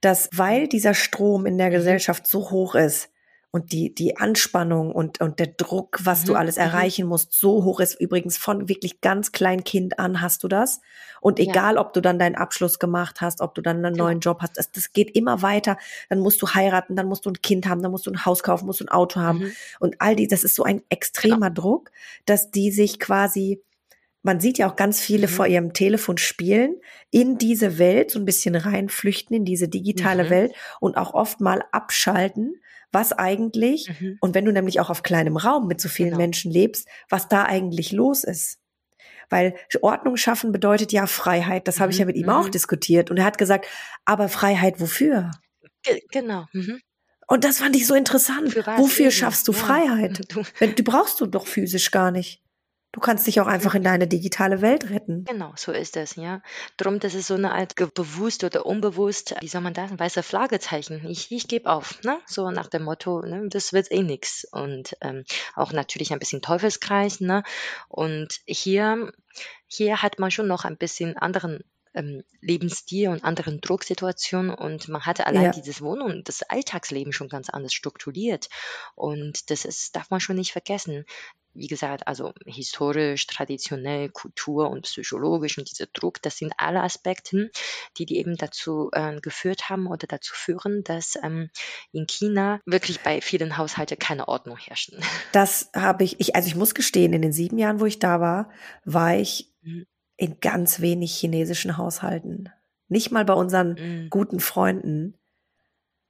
[0.00, 1.72] dass weil dieser Strom in der Mhm.
[1.72, 3.10] Gesellschaft so hoch ist
[3.54, 6.62] und die, die Anspannung und, und der Druck, was du Mhm, alles mhm.
[6.62, 8.00] erreichen musst, so hoch ist.
[8.00, 10.80] Übrigens von wirklich ganz klein Kind an hast du das.
[11.20, 11.44] Und Ja.
[11.44, 14.06] egal, ob du dann deinen Abschluss gemacht hast, ob du dann einen Genau.
[14.06, 15.78] neuen Job hast, das, das geht immer weiter.
[16.08, 18.42] Dann musst du heiraten, dann musst du ein Kind haben, dann musst du ein Haus
[18.42, 19.38] kaufen, musst du ein Auto haben.
[19.38, 19.52] Mhm.
[19.78, 21.92] Und all die, das ist so ein extremer Druck,
[22.26, 23.62] dass die sich quasi,
[24.24, 25.30] man sieht ja auch ganz viele Mhm.
[25.30, 26.74] vor ihrem Telefon spielen,
[27.12, 30.30] in diese Welt so ein bisschen reinflüchten, in diese digitale Mhm.
[30.30, 32.56] Welt und auch oft mal abschalten,
[32.94, 34.16] was eigentlich, Mhm.
[34.20, 36.20] und wenn du nämlich auch auf kleinem Raum mit so vielen Genau.
[36.22, 38.58] Menschen lebst, was da eigentlich los ist.
[39.30, 41.66] Weil Ordnung schaffen bedeutet ja Freiheit.
[41.66, 42.50] Das habe ich ja Mhm, mit ihm auch mhm.
[42.52, 43.10] diskutiert.
[43.10, 43.66] Und er hat gesagt,
[44.04, 45.30] aber Freiheit wofür?
[45.82, 46.46] Ge genau.
[46.52, 46.80] Mhm.
[47.26, 48.54] Und das fand ich so interessant.
[48.76, 49.58] Wofür schaffst du Ja.
[49.58, 50.20] Freiheit?
[50.76, 52.42] Du, brauchst du doch physisch gar nicht.
[52.94, 55.24] Du kannst dich auch einfach in deine digitale Welt retten.
[55.24, 56.40] Genau, so ist es, ja.
[56.76, 60.22] Drum, das ist so eine Art bewusst oder unbewusst, wie soll man das, ein weißer
[60.22, 61.04] Fragezeichen.
[61.08, 62.20] Ich, ich gebe auf, ne?
[62.24, 63.48] So nach dem Motto, ne?
[63.48, 64.46] Das wird eh nix.
[64.52, 65.24] Und ähm,
[65.56, 67.42] auch natürlich ein bisschen Teufelskreis, ne?
[67.88, 69.12] Und hier,
[69.66, 75.06] hier hat man schon noch ein bisschen anderen ähm, Lebensstil und anderen Drucksituationen und man
[75.06, 75.50] hatte allein Ja.
[75.50, 78.48] dieses Wohnen und das Alltagsleben schon ganz anders strukturiert.
[78.94, 81.04] Und das ist, darf man schon nicht vergessen
[81.54, 87.50] wie gesagt, also historisch, traditionell, Kultur und psychologisch und dieser Druck, das sind alle Aspekte,
[87.96, 91.50] die, die eben dazu äh, geführt haben oder dazu führen, dass ähm,
[91.92, 94.92] in China wirklich bei vielen Haushalten keine Ordnung herrscht.
[95.32, 98.20] Das habe ich, ich, also ich muss gestehen, in den sieben Jahren, wo ich da
[98.20, 98.50] war,
[98.84, 99.86] war ich Mhm.
[100.16, 102.50] In ganz wenig chinesischen Haushalten.
[102.88, 105.18] Nicht mal bei unseren Mm, guten Freunden.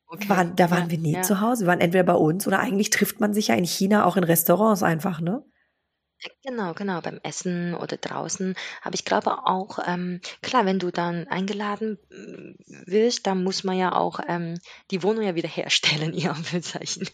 [0.07, 1.23] Okay, Waren, da waren ja, wir nie ja.
[1.23, 1.65] zu Hause.
[1.65, 4.25] Wir waren entweder bei uns oder eigentlich trifft man sich ja in China auch in
[4.25, 5.45] Restaurants einfach, ne?
[6.43, 8.55] Genau, genau, beim Essen oder draußen.
[8.83, 12.53] Aber ich glaube auch, ähm, klar, wenn du dann eingeladen mm,
[12.87, 14.59] wirst, dann muss man ja auch ähm,
[14.91, 17.09] die Wohnung ja wieder herstellen, in Anführungszeichen.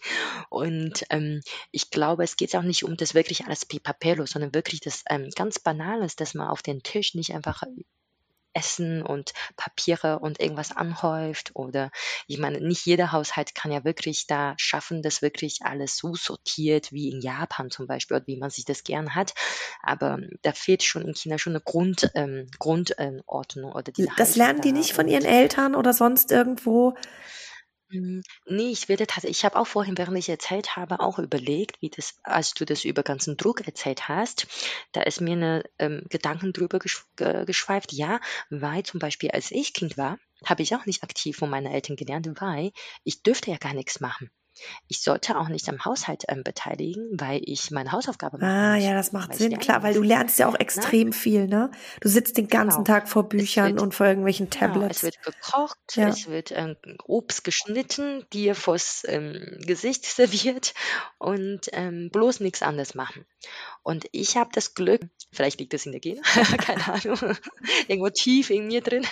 [0.49, 4.79] Und ähm, ich glaube, es geht auch nicht um das wirklich alles Pipapello, sondern wirklich
[4.81, 7.63] das ähm, ganz Banales, dass man auf den Tisch nicht einfach
[8.53, 11.91] Essen und Papiere und irgendwas anhäuft oder
[12.27, 16.91] ich meine, nicht jeder Haushalt kann ja wirklich da schaffen, dass wirklich alles so sortiert
[16.91, 19.33] wie in Japan zum Beispiel oder wie man sich das gern hat.
[19.81, 24.61] Aber da fehlt schon in China schon eine Grund, ähm, Grundordnung oder diese Das lernen
[24.61, 26.95] die nicht von ihren Eltern oder sonst irgendwo.
[27.91, 31.81] Mm, Nee, ich werde tatsächlich, ich habe auch vorhin, während ich erzählt habe, auch überlegt,
[31.81, 34.47] wie das, als du das über ganzen Druck erzählt hast,
[34.93, 37.93] da ist mir eine ähm, Gedanken drüber gesch ge geschweift.
[37.93, 41.71] Ja, weil zum Beispiel, als ich Kind war, habe ich auch nicht aktiv von meinen
[41.71, 42.71] Eltern gelernt, weil
[43.03, 44.31] ich dürfte ja gar nichts machen.
[44.87, 48.93] Ich sollte auch nicht am Haushalt ähm, beteiligen, weil ich meine Hausaufgabe machen Ah, ja,
[48.93, 50.59] das macht Sinn, klar, weil du lernst ja auch Ne?
[50.59, 51.71] extrem viel, ne?
[52.01, 52.97] Du sitzt den ganzen Genau.
[52.99, 55.03] Tag vor Büchern wird und vor irgendwelchen Genau, es Tablets.
[55.03, 56.09] wird gekocht, Ja.
[56.09, 60.73] es wird ähm, Obst geschnitten, dir vors ähm, Gesicht serviert
[61.17, 63.25] und ähm, bloß nichts anderes machen.
[63.83, 66.21] Und ich habe das Glück, vielleicht liegt das in der Gene,
[66.59, 67.35] keine Ahnung,
[67.87, 69.05] irgendwo tief in mir drin.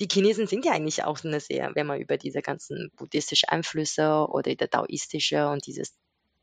[0.00, 4.26] Die Chinesen sind ja eigentlich auch eine sehr, wenn man über diese ganzen buddhistischen Einflüsse
[4.28, 5.94] oder der taoistische und dieses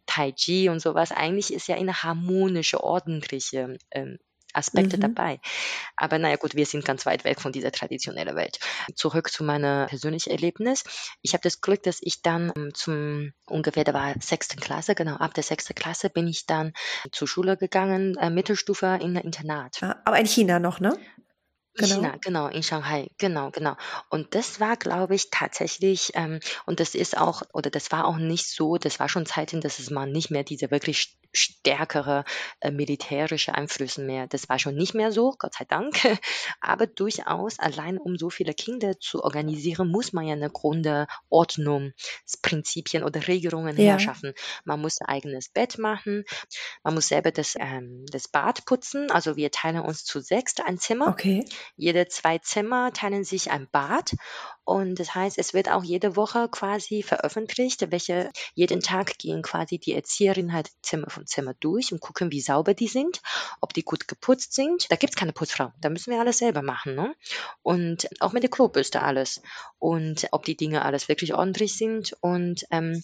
[0.05, 4.17] Tai Chi und sowas, eigentlich ist ja eine harmonische, ordentliche ähm,
[4.53, 5.01] Aspekte Mhm.
[5.01, 5.39] dabei.
[5.95, 8.59] Aber naja gut, wir sind ganz weit weg von dieser traditionellen Welt.
[8.95, 10.83] Zurück zu meinem persönlichen Erlebnis.
[11.21, 15.17] Ich habe das Glück, dass ich dann ähm, zum ungefähr, da war sechsten Klasse, genau,
[15.17, 16.73] ab der sechsten Klasse bin ich dann
[17.11, 19.83] zur Schule gegangen, äh, Mittelstufe in Internat.
[19.83, 20.97] Ah, Aber in China noch, ne?
[21.79, 21.85] In Genau.
[21.85, 23.75] China, genau, in Shanghai, genau, genau.
[24.09, 28.17] Und das war, glaube ich, tatsächlich, ähm, und das ist auch, oder das war auch
[28.17, 32.25] nicht so, das war schon Zeiten, dass es mal nicht mehr diese wirklich stärkere
[32.59, 35.93] äh, militärische Einflüsse mehr, das war schon nicht mehr so, Gott sei Dank.
[36.59, 43.03] Aber durchaus, allein um so viele Kinder zu organisieren, muss man ja eine Grunde Ordnungsprinzipien
[43.03, 43.97] oder Regelungen Ja.
[43.99, 44.33] herschaffen.
[44.65, 46.25] Man muss ein eigenes Bett machen,
[46.83, 50.77] man muss selber das, ähm, das Bad putzen, also wir teilen uns zu sechst ein
[50.77, 51.09] Zimmer.
[51.09, 51.43] Okay.
[51.75, 54.13] Jede zwei Zimmer teilen sich ein Bad
[54.69, 59.79] und das heißt, es wird auch jede Woche quasi veröffentlicht, welche jeden Tag gehen quasi
[59.79, 63.19] die Erzieherinnen halt Zimmer von Zimmer durch und gucken, wie sauber die sind,
[63.61, 64.91] ob die gut geputzt sind.
[64.91, 66.93] Da gibt's keine Putzfrau, da müssen wir alles selber machen.
[66.93, 67.15] Ne?
[67.63, 69.41] Und auch mit der Klobürste alles.
[69.79, 73.01] Und ob die Dinge alles wirklich ordentlich sind und ähm,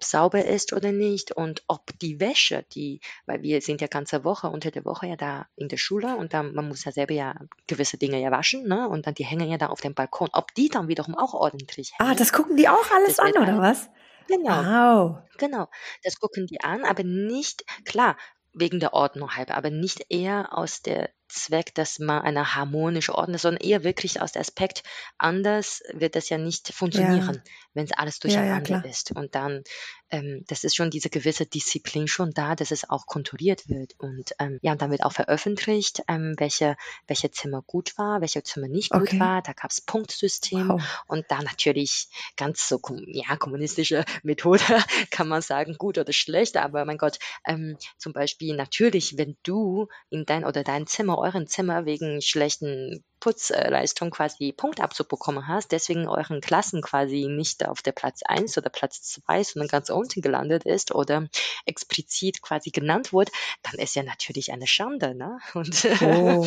[0.00, 4.24] ob sauber ist oder nicht und ob die Wäsche, die, weil wir sind ja ganze
[4.24, 7.12] Woche unter der Woche ja da in der Schule und dann man muss ja selber
[7.12, 7.34] ja
[7.66, 8.88] gewisse Dinge ja waschen, ne?
[8.88, 11.92] Und dann die hängen ja da auf dem Balkon, ob die dann wiederum auch ordentlich
[11.98, 12.12] hängen.
[12.12, 13.90] Ah, das gucken die auch alles an oder was?
[14.26, 14.64] Genau.
[14.64, 15.18] Wow.
[15.36, 15.68] Genau.
[16.02, 18.16] Das gucken die an, aber nicht klar
[18.54, 23.38] wegen der Ordnung halber, aber nicht eher aus der Zweck, dass man eine harmonische Ordnung,
[23.38, 24.82] sondern eher wirklich aus dem Aspekt,
[25.18, 27.52] anders wird das ja nicht funktionieren, ja.
[27.74, 29.12] wenn es alles durcheinander ja, ja, ist.
[29.12, 29.62] Und dann,
[30.10, 33.94] ähm, das ist schon diese gewisse Disziplin schon da, dass es auch kontrolliert wird.
[33.98, 38.42] Und ähm, ja, und dann wird auch veröffentlicht, ähm, welche, welche Zimmer gut war, welche
[38.42, 39.20] Zimmer nicht gut okay.
[39.20, 39.42] war.
[39.42, 40.82] Da gab es Punktsystem wow.
[41.06, 44.64] und da natürlich ganz so ja, kommunistische Methode,
[45.10, 46.56] kann man sagen, gut oder schlecht.
[46.56, 51.46] Aber mein Gott, ähm, zum Beispiel natürlich, wenn du in dein oder dein Zimmer euren
[51.46, 57.92] Zimmer wegen schlechten Putzleistung quasi Punktabzug bekommen hast, deswegen euren Klassen quasi nicht auf der
[57.92, 61.28] Platz 1 oder Platz 2, sondern ganz unten gelandet ist oder
[61.66, 63.30] explizit quasi genannt wurde,
[63.62, 65.14] dann ist ja natürlich eine Schande.
[65.14, 65.38] Ne?
[65.54, 66.46] Und oh.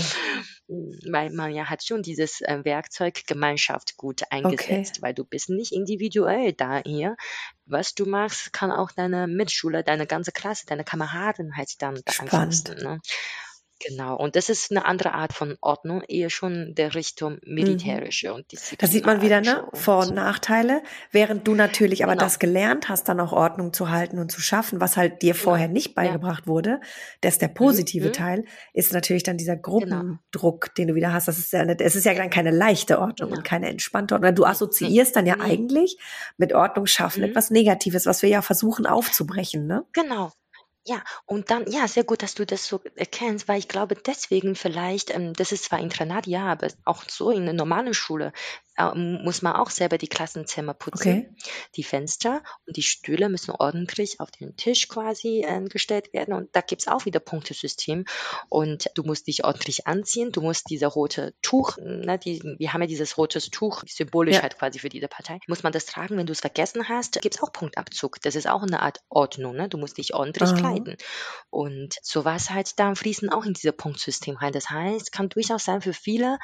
[0.67, 5.01] weil man ja hat schon dieses äh, Werkzeug Gemeinschaft gut eingesetzt, okay.
[5.01, 7.15] weil du bist nicht individuell da hier.
[7.65, 12.77] Was du machst, kann auch deine Mitschüler, deine ganze Klasse, deine Kameraden halt dann beeinflussen.
[12.77, 12.99] Ne?
[13.79, 17.53] Genau, und das ist eine andere Art von Ordnung, eher schon der Richtung mhm.
[17.53, 18.35] militärische mhm.
[18.35, 18.45] und
[18.77, 19.67] Da sieht man wieder, ne?
[19.73, 20.81] Vor- und Nachteile,
[21.11, 22.23] während du natürlich aber genau.
[22.23, 25.43] das gelernt hast, dann auch Ordnung zu halten und zu schaffen, was halt dir genau.
[25.43, 26.47] vorher nicht beigebracht ja.
[26.47, 26.81] wurde.
[27.21, 28.13] Das ist der positive mhm.
[28.13, 29.79] Teil, ist natürlich dann dieser genau.
[29.79, 30.73] Gruppendruck, genau.
[30.77, 31.27] den du wieder hast.
[31.27, 33.39] Das ist ja, es ist ja dann keine leichte Ordnung genau.
[33.39, 34.35] und keine entspannte Ordnung.
[34.35, 35.97] Du assoziierst dann ja eigentlich
[36.37, 37.29] mit Ordnung schaffen mhm.
[37.29, 39.83] etwas Negatives, was wir ja versuchen aufzubrechen, ne?
[39.93, 40.31] Genau,
[40.85, 44.55] ja, und dann, ja, sehr gut, dass du das so erkennst, weil ich glaube, deswegen
[44.55, 48.33] vielleicht, ähm, das ist zwar Internat, ja, aber auch so in der normalen Schule
[48.95, 51.09] muss man auch selber die Klassenzimmer putzen.
[51.09, 51.35] Okay.
[51.75, 56.33] Die Fenster und die Stühle müssen ordentlich auf den Tisch quasi äh, gestellt werden.
[56.33, 58.05] Und da gibt's auch wieder Punktesystem.
[58.49, 60.31] Und du musst dich ordentlich anziehen.
[60.31, 64.41] Du musst diese rote Tuch, ne, die, wir haben ja dieses rotes Tuch, symbolisch ja.
[64.41, 65.39] halt quasi für diese Partei.
[65.47, 68.21] Muss man das tragen, wenn du es vergessen hast, gibt's auch Punktabzug.
[68.21, 69.55] Das ist auch eine Art Ordnung.
[69.55, 69.69] Ne?
[69.69, 70.57] Du musst dich ordentlich Aha.
[70.57, 70.97] kleiden.
[71.49, 74.53] Und sowas halt da fließen auch in dieses Punktsystem rein.
[74.53, 76.39] Das heißt, kann durchaus sein für viele,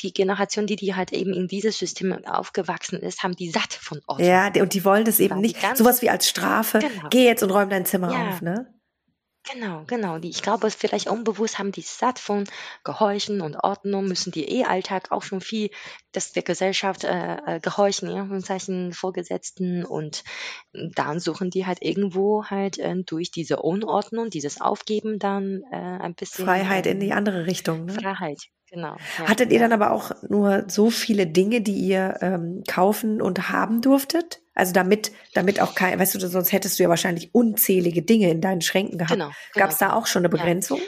[0.00, 4.00] die Generation, die, die halt eben in dieses System aufgewachsen ist, haben die satt von
[4.06, 4.28] Ordnung.
[4.28, 5.56] Ja, und die wollen das eben nicht.
[5.76, 6.80] Sowas wie als Strafe.
[6.80, 7.08] Genau.
[7.10, 8.28] Geh jetzt und räum dein Zimmer ja.
[8.28, 8.74] auf, ne?
[9.52, 10.18] Genau, genau.
[10.18, 12.44] Die, ich glaube, vielleicht unbewusst haben die satt von
[12.82, 15.70] Gehorchen und Ordnung, müssen die eh Alltag auch schon viel,
[16.12, 20.24] dass der Gesellschaft äh, äh gehorchen, ja, Anführungszeichen Vorgesetzten und
[20.72, 26.14] dann suchen die halt irgendwo halt äh, durch diese Unordnung, dieses Aufgeben dann äh, ein
[26.14, 27.84] bisschen Freiheit in die ähm, andere Richtung.
[27.84, 27.92] Ne?
[27.92, 28.96] Freiheit, Genau.
[29.18, 33.50] Ja, Hattet ihr dann aber auch nur so viele Dinge, die ihr ähm, kaufen und
[33.50, 34.40] haben durftet?
[34.54, 38.40] Also damit, damit auch kein, weißt du, sonst hättest du ja wahrscheinlich unzählige Dinge in
[38.40, 39.12] deinen Schränken gehabt.
[39.12, 39.26] Genau.
[39.26, 39.36] genau.
[39.54, 40.78] Gab es da auch schon eine Begrenzung?
[40.78, 40.84] Ja.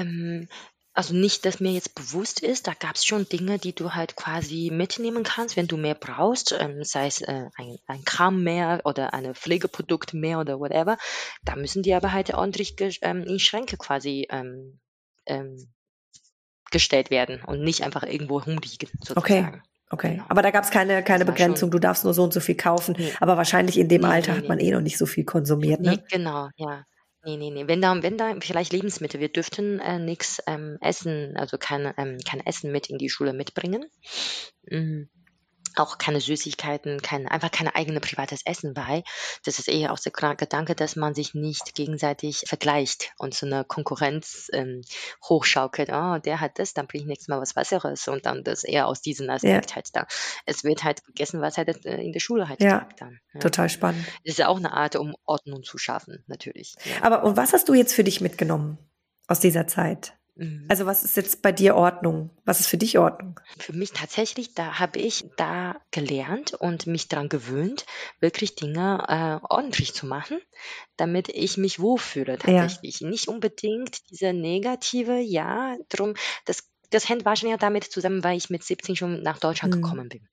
[0.00, 0.48] Ähm,
[0.96, 4.14] also nicht, dass mir jetzt bewusst ist, da gab es schon Dinge, die du halt
[4.14, 8.82] quasi mitnehmen kannst, wenn du mehr brauchst, ähm, sei es äh, ein, ein Kram mehr
[8.84, 10.96] oder ein Pflegeprodukt mehr oder whatever.
[11.44, 14.78] Da müssen die aber halt ordentlich ähm, in Schränke quasi ähm,
[15.26, 15.74] ähm,
[16.70, 19.18] gestellt werden und nicht einfach irgendwo rumliegen, sozusagen.
[19.18, 19.62] Okay.
[19.94, 20.24] Okay, genau.
[20.28, 22.96] aber da gab es keine, keine Begrenzung, du darfst nur so und so viel kaufen,
[22.98, 23.12] nee.
[23.20, 25.80] aber wahrscheinlich in dem nee, Alter nee, hat man eh noch nicht so viel konsumiert,
[25.80, 26.02] ne?
[26.10, 26.84] genau, ja.
[27.26, 27.66] Nee, nee, nee.
[27.66, 32.18] Wenn da, wenn da vielleicht Lebensmittel, wir dürften äh, nichts ähm, essen, also kein, ähm,
[32.28, 33.86] kein Essen mit in die Schule mitbringen.
[34.68, 35.08] Mhm
[35.76, 39.02] auch keine Süßigkeiten, kein, einfach kein eigenes privates Essen bei.
[39.44, 43.64] Das ist eher auch der Gedanke, dass man sich nicht gegenseitig vergleicht und so eine
[43.64, 44.82] Konkurrenz ähm,
[45.28, 45.90] hochschaukelt.
[45.92, 48.86] Oh, der hat das, dann bringe ich nächstes Mal was Besseres und dann das eher
[48.86, 49.76] aus diesem Aspekt ja.
[49.76, 50.06] halt da.
[50.46, 53.20] Es wird halt gegessen, was halt äh, in der Schule halt ja, dann.
[53.32, 53.40] Ja.
[53.40, 54.06] Total spannend.
[54.24, 56.74] Das ist ja auch eine Art, um Ordnung zu schaffen, natürlich.
[56.84, 57.02] Ja.
[57.02, 58.78] Aber und was hast du jetzt für dich mitgenommen
[59.26, 60.14] aus dieser Zeit?
[60.36, 60.66] Mhm.
[60.68, 62.30] Also was ist jetzt bei dir Ordnung?
[62.44, 63.38] Was ist für dich Ordnung?
[63.58, 67.86] Für mich tatsächlich, da habe ich da gelernt und mich daran gewöhnt,
[68.20, 70.40] wirklich Dinge äh, ordentlich zu machen,
[70.96, 73.00] damit ich mich wohlfühle tatsächlich.
[73.00, 73.08] Ja.
[73.08, 76.14] Nicht unbedingt diese negative, ja, drum,
[76.46, 79.82] das das hängt wahrscheinlich damit zusammen, weil ich mit 17 schon nach Deutschland Mhm.
[79.82, 80.28] gekommen bin.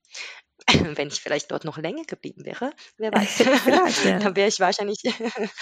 [0.96, 4.18] Wenn ich vielleicht dort noch länger geblieben wäre, wer weiß, ja.
[4.20, 5.02] dann wäre ich wahrscheinlich.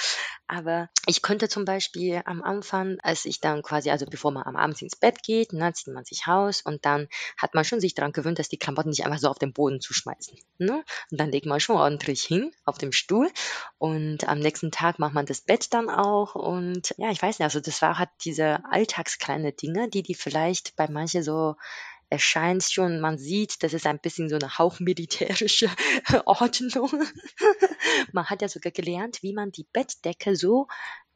[0.46, 4.56] Aber ich könnte zum Beispiel am Anfang, als ich dann quasi, also bevor man am
[4.56, 7.08] Abend ins Bett geht, ne, zieht man sich raus und dann
[7.38, 9.80] hat man schon sich daran gewöhnt, dass die Klamotten nicht einfach so auf den Boden
[9.80, 10.36] zu schmeißen.
[10.58, 10.84] Ne?
[11.10, 13.30] Und dann legt man schon ordentlich hin auf dem Stuhl
[13.78, 17.44] und am nächsten Tag macht man das Bett dann auch und ja, ich weiß nicht,
[17.44, 21.56] also das war halt diese alltagskleine Dinge, die die vielleicht bei manchen so
[22.10, 25.70] erscheint schon, man sieht, das ist ein bisschen so eine hauchmilitärische
[26.26, 26.90] Ordnung.
[28.12, 30.66] man hat ja sogar gelernt, wie man die Bettdecke so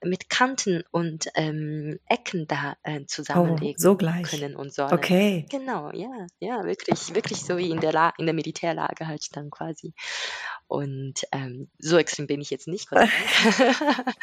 [0.03, 4.29] mit Kanten und ähm, Ecken da äh, Oh, zusammenlegen so gleich.
[4.29, 4.93] können und sollen.
[4.93, 5.47] Okay.
[5.51, 9.51] Genau, ja, ja, wirklich, wirklich so wie in der, La in der Militärlage halt dann
[9.51, 9.95] quasi.
[10.67, 12.89] Und ähm, so extrem bin ich jetzt nicht.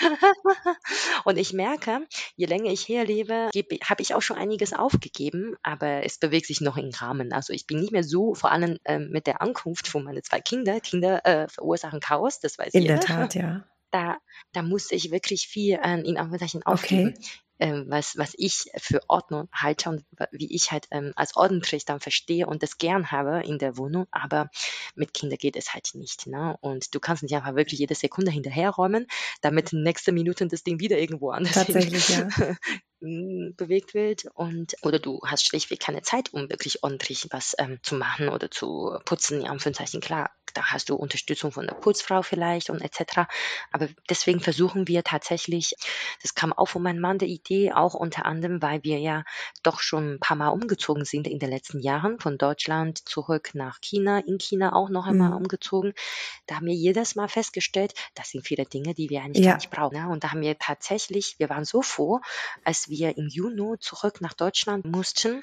[1.25, 3.49] Und ich merke, je länger ich hier lebe,
[3.83, 7.33] habe ich auch schon einiges aufgegeben, aber es bewegt sich noch im Rahmen.
[7.33, 10.41] Also ich bin nicht mehr so, vor allem ähm, mit der Ankunft von meinen zwei
[10.41, 10.79] Kinder.
[10.79, 12.95] Kinder äh, verursachen Chaos, das weiß In jeder.
[12.97, 13.63] der Tat, ja.
[13.91, 14.17] Da,
[14.53, 17.27] da musste ich wirklich viel äh, in Anführungszeichen aufgeben Okay.
[17.61, 21.99] Ähm, was, was ich für Ordnung halte und wie ich halt ähm, als ordentlich dann
[21.99, 24.49] verstehe und das gern habe in der Wohnung, aber
[24.95, 26.25] mit Kindern geht es halt nicht.
[26.27, 26.57] Ne?
[26.61, 29.07] Und du kannst nicht einfach wirklich jede Sekunde hinterherräumen,
[29.41, 32.27] damit nächste Minute das Ding wieder irgendwo anders Tatsächlich, ja.
[33.01, 37.79] m, bewegt wird und oder du hast schlichtweg keine Zeit, um wirklich ordentlich was ähm,
[37.83, 42.21] zu machen oder zu putzen, in Anführungszeichen, klar, da hast du Unterstützung von der Putzfrau
[42.21, 43.29] vielleicht und etc.
[43.71, 45.75] Aber deswegen versuchen wir tatsächlich,
[46.21, 49.23] das kam auch von meinem Mann der Idee, auch unter anderem, weil wir ja
[49.63, 53.79] doch schon ein paar Mal umgezogen sind in den letzten Jahren, von Deutschland zurück nach
[53.81, 55.37] China, in China auch noch einmal Mhm.
[55.37, 55.93] umgezogen.
[56.47, 59.51] Da haben wir jedes Mal festgestellt, das sind viele Dinge, die wir eigentlich Ja.
[59.51, 59.97] gar nicht brauchen.
[59.97, 60.09] Ne?
[60.09, 62.19] Und da haben wir tatsächlich, wir waren so froh,
[62.63, 65.41] als wir im Juni zurück nach Deutschland mussten,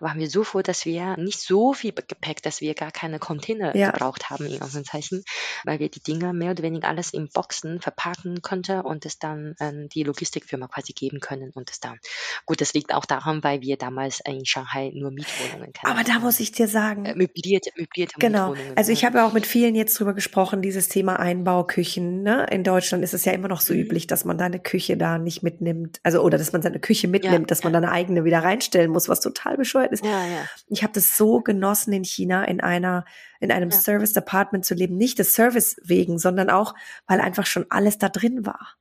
[0.00, 3.76] waren wir so froh, dass wir nicht so viel Gepäck, dass wir gar keine Container
[3.76, 3.90] Ja.
[3.90, 5.24] gebraucht haben, in Anführungszeichen,
[5.64, 9.54] weil wir die Dinge mehr oder weniger alles in Boxen verpacken konnten und es dann
[9.58, 11.98] an die Logistikfirma quasi geben können und es dann.
[12.46, 15.92] Gut, das liegt auch daran, weil wir damals in Shanghai nur Mietwohnungen kennen.
[15.92, 18.50] Aber da muss ich dir sagen, äh, möblierte, möblierte Genau.
[18.50, 18.76] Mietwohnungen.
[18.76, 19.08] Also ich ja.
[19.08, 22.22] habe ja auch mit vielen jetzt drüber gesprochen, dieses Thema Einbauküchen.
[22.22, 22.46] Ne?
[22.50, 23.80] In Deutschland ist es ja immer noch so Mhm.
[23.80, 26.00] üblich, dass man da eine Küche da nicht mitnimmt.
[26.02, 27.80] Also oder dass man seine Küche mitnimmt, dass man ja.
[27.80, 30.04] da eine eigene wieder reinstellen muss, was total bescheuert ist.
[30.04, 30.44] Ja, ja.
[30.68, 33.04] Ich habe das so genossen in China in einer
[33.40, 33.76] in einem Ja.
[33.78, 36.74] Service Apartment zu leben, nicht des Service wegen, sondern auch
[37.06, 38.74] weil einfach schon alles da drin war.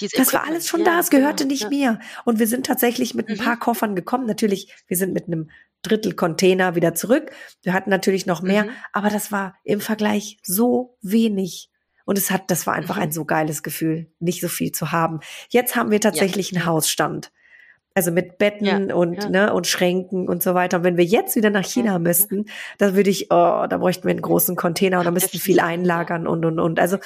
[0.00, 2.00] Dieses Das war alles schon da, es gehörte genau, nicht mir.
[2.24, 3.40] Und wir sind tatsächlich mit ein Mhm.
[3.42, 4.26] paar Koffern gekommen.
[4.26, 5.50] Natürlich, wir sind mit einem
[5.82, 7.30] Drittel Container wieder zurück.
[7.62, 8.70] Wir hatten natürlich noch mehr, Mhm.
[8.92, 11.68] aber das war im Vergleich so wenig.
[12.04, 13.02] Und es hat, das war einfach Mhm.
[13.02, 15.20] ein so geiles Gefühl, nicht so viel zu haben.
[15.50, 16.66] Jetzt haben wir tatsächlich einen ja.
[16.66, 17.30] Hausstand.
[17.94, 19.28] Also mit Betten Ja, und, ja.
[19.28, 20.78] ne, und Schränken und so weiter.
[20.78, 22.46] Und wenn wir jetzt wieder nach China müssten,
[22.78, 26.26] da würde ich, oh, da bräuchten wir einen großen Container und da müssten viel einlagern
[26.26, 26.80] und, und, und.
[26.80, 26.98] Also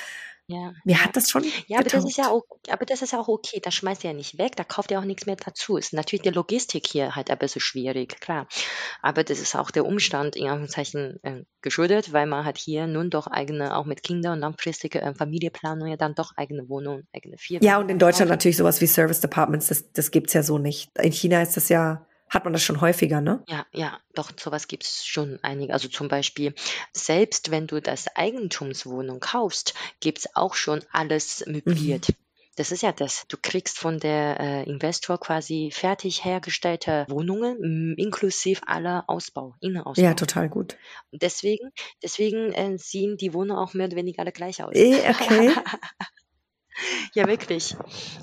[0.49, 3.19] Ja, mir hat das schon Ja, aber das ist ja auch, aber das ist ja
[3.19, 3.61] auch okay.
[3.61, 5.77] Das schmeißt ihr ja nicht weg, da kauft ihr auch nichts mehr dazu.
[5.77, 8.47] Ist natürlich die Logistik hier halt ein bisschen schwierig, klar.
[9.03, 13.11] Aber das ist auch der Umstand in Anführungszeichen äh, geschuldet, weil man hat hier nun
[13.11, 17.39] doch eigene, auch mit Kindern und langfristige äh, Familienplanung ja dann doch eigene Wohnung, eigene
[17.39, 17.67] Firma.
[17.67, 20.97] Ja, und in Deutschland natürlich sowas wie Service Departments, das, das gibt's ja so nicht.
[20.97, 23.43] In China ist das ja, hat man das schon häufiger, ne?
[23.49, 25.73] Ja, ja, doch, sowas gibt's schon einige.
[25.73, 26.55] Also zum Beispiel,
[26.93, 31.53] selbst wenn du das Eigentumswohnung kaufst, gibt's auch schon alles Mhm.
[31.53, 32.09] möbliert.
[32.57, 33.27] Das ist ja das.
[33.29, 40.03] Du kriegst von der äh, Investor quasi fertig hergestellte Wohnungen inklusive aller Ausbau, Innenausbau.
[40.03, 40.79] Ja, total gut.
[41.13, 41.71] Deswegen,
[42.03, 44.75] deswegen äh, sehen die Wohnungen auch mehr oder weniger alle gleich aus.
[44.75, 45.55] Eh, okay.
[47.15, 47.75] Ja, wirklich.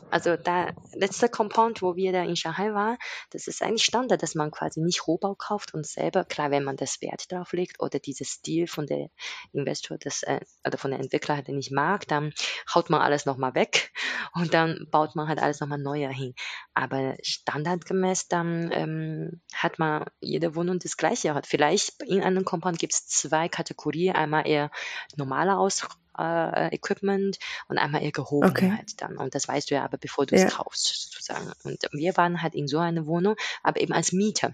[0.09, 2.97] Also da letzter Compound, wo wir da in Shanghai waren,
[3.31, 6.77] das ist eigentlich Standard, dass man quasi nicht Rohbau kauft und selber, klar, wenn man
[6.77, 9.09] das Wert drauf legt oder dieses Stil von der
[9.53, 12.33] Investor, das, äh, oder von der Entwickler halt nicht mag, dann
[12.73, 13.91] haut man alles nochmal weg
[14.33, 16.35] und dann baut man halt alles nochmal neuer hin.
[16.73, 21.39] Aber standardgemäß dann ähm, hat man jede Wohnung das gleiche.
[21.43, 24.69] Vielleicht in einem Compound gibt es zwei Kategorien, einmal eher
[25.15, 25.87] normaler Aus
[26.17, 28.77] äh, Equipment und einmal eher gehoben Okay.
[28.97, 29.17] dann.
[29.17, 30.49] Und das weißt du ja aber, bevor du es Ja.
[30.49, 31.51] kaufst, sozusagen.
[31.63, 34.53] Und wir waren halt in so einer Wohnung, aber eben als Mieter.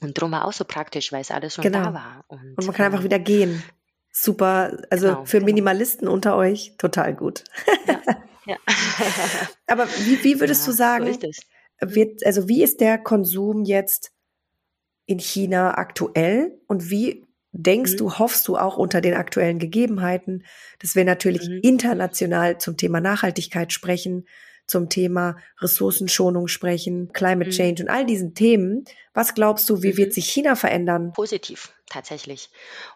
[0.00, 1.84] Und darum war auch so praktisch, weil es alles schon Genau.
[1.84, 2.24] da war.
[2.28, 3.62] Und, Und man kann einfach ähm, wieder gehen.
[4.12, 5.46] Super, also Genau, für genau.
[5.46, 7.44] Minimalisten unter euch total gut.
[8.46, 8.56] ja.
[9.66, 11.18] Aber wie, wie würdest ja, du sagen,
[11.80, 14.12] So wird, also wie ist der Konsum jetzt
[15.06, 17.96] in China aktuell und wie denkst Mhm.
[17.96, 20.44] du, hoffst du auch unter den aktuellen Gegebenheiten,
[20.80, 21.60] dass wir natürlich Mhm.
[21.62, 24.26] international zum Thema Nachhaltigkeit sprechen,
[24.66, 27.54] zum Thema Ressourcenschonung sprechen, Climate Mhm.
[27.54, 28.84] Change und all diesen Themen.
[29.14, 30.12] Was glaubst du, wie wird Mhm.
[30.12, 31.12] sich China verändern?
[31.12, 32.50] Positiv, tatsächlich.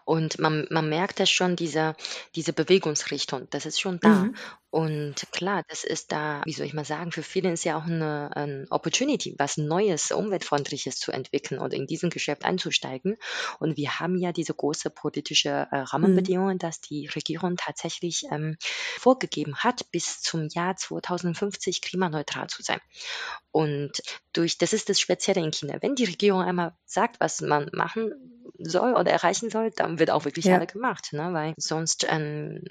[0.05, 1.95] Und man man merkt das schon, diese
[2.35, 4.27] diese Bewegungsrichtung, das ist schon da.
[4.27, 4.35] Mhm.
[4.71, 7.85] Und klar, das ist da, wie soll ich mal sagen, für viele ist ja auch
[7.85, 13.15] eine 'n Opportunity, was Neues, Umweltfreundliches zu entwickeln und in diesem Geschäft einzusteigen.
[13.59, 16.35] Und wir haben ja diese große politische, äh, Mhm.
[16.35, 18.57] Rahmenbedingungen, dass die Regierung tatsächlich, ähm,
[18.99, 22.79] vorgegeben hat, bis zum Jahr 2050 klimaneutral zu sein.
[23.51, 24.01] Und
[24.33, 25.77] durch das ist das Spezielle in China.
[25.81, 28.11] Wenn die Regierung einmal sagt, was man machen
[28.59, 30.53] soll oder erreichen soll, dann wird auch wirklich Ja.
[30.53, 31.33] alle gemacht, ne?
[31.33, 32.63] Weil sonst, ähm,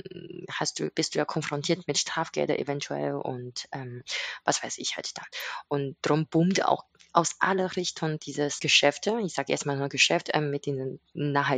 [0.51, 4.03] hast du bist du ja konfrontiert mit Strafgelder eventuell und, ähm,
[4.45, 5.27] was weiß ich halt dann.
[5.69, 6.85] Und drum boomt auch
[7.15, 11.01] aus aller Richtungen dieses Geschäfte, ich sage erst mal nur Geschäft, ähm, mit den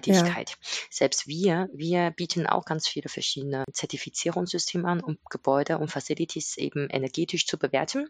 [0.06, 0.36] Ja.
[0.36, 0.56] Nachhaltigkeit.
[0.90, 6.88] Selbst wir wir bieten auch ganz viele verschiedene Zertifizierungssysteme an, um Gebäude und Facilities eben
[6.90, 8.08] energetisch zu bewerten,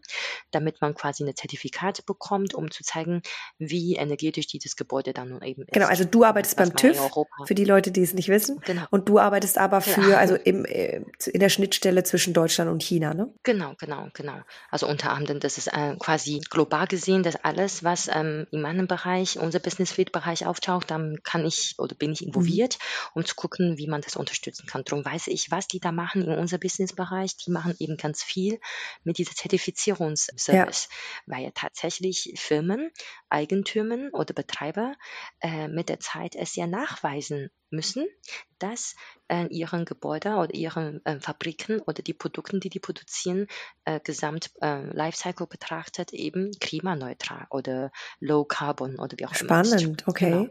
[0.51, 3.22] damit man quasi 'ne Zertifikat bekommt, um zu zeigen,
[3.59, 5.88] wie energetisch dieses Gebäude dann nun eben Genau, ist.
[5.88, 7.12] also du arbeitest beim TÜV,
[7.44, 8.61] für die Leute, die es nicht wissen.
[8.64, 8.86] Genau.
[8.90, 10.01] Und du arbeitest aber Ja.
[10.05, 13.36] für, also im, äh, in der Schnittstelle zwischen Deutschland und China, ne?
[13.44, 14.40] Genau, genau, genau.
[14.70, 19.39] Also unter anderem, das ist, äh, quasi global gesehen, alles, was, ähm, in meinem Bereich,
[19.39, 22.61] unser Business Suite Bereich auftaucht, dann kann ich oder bin ich Mhm.
[22.61, 22.78] involviert,
[23.14, 24.84] um zu gucken, wie man das unterstützen kann.
[24.84, 27.37] Drum weiß ich, was die da machen in unser Businessbereich.
[27.37, 28.59] Die machen eben ganz viel
[29.05, 29.34] mit dieser
[30.51, 30.66] Ja.
[30.66, 30.89] Zertifizierungsservice,
[31.26, 32.91] weil ja tatsächlich Firmen,
[33.28, 34.95] Eigentümer oder Betreiber,
[35.41, 38.06] äh, mit der Zeit es ja nachweisen müssen,
[38.58, 38.94] dass,
[39.28, 43.46] äh, ihren Gebäude oder ihren, ähm, Fabriken oder die Produkten, die die produzieren,
[43.84, 47.90] äh, gesamt, äh, Lifecycle betrachtet eben klimaneutral oder
[48.20, 49.64] low carbon oder wie auch immer.
[49.64, 50.10] Spannend, Genau.
[50.10, 50.50] okay.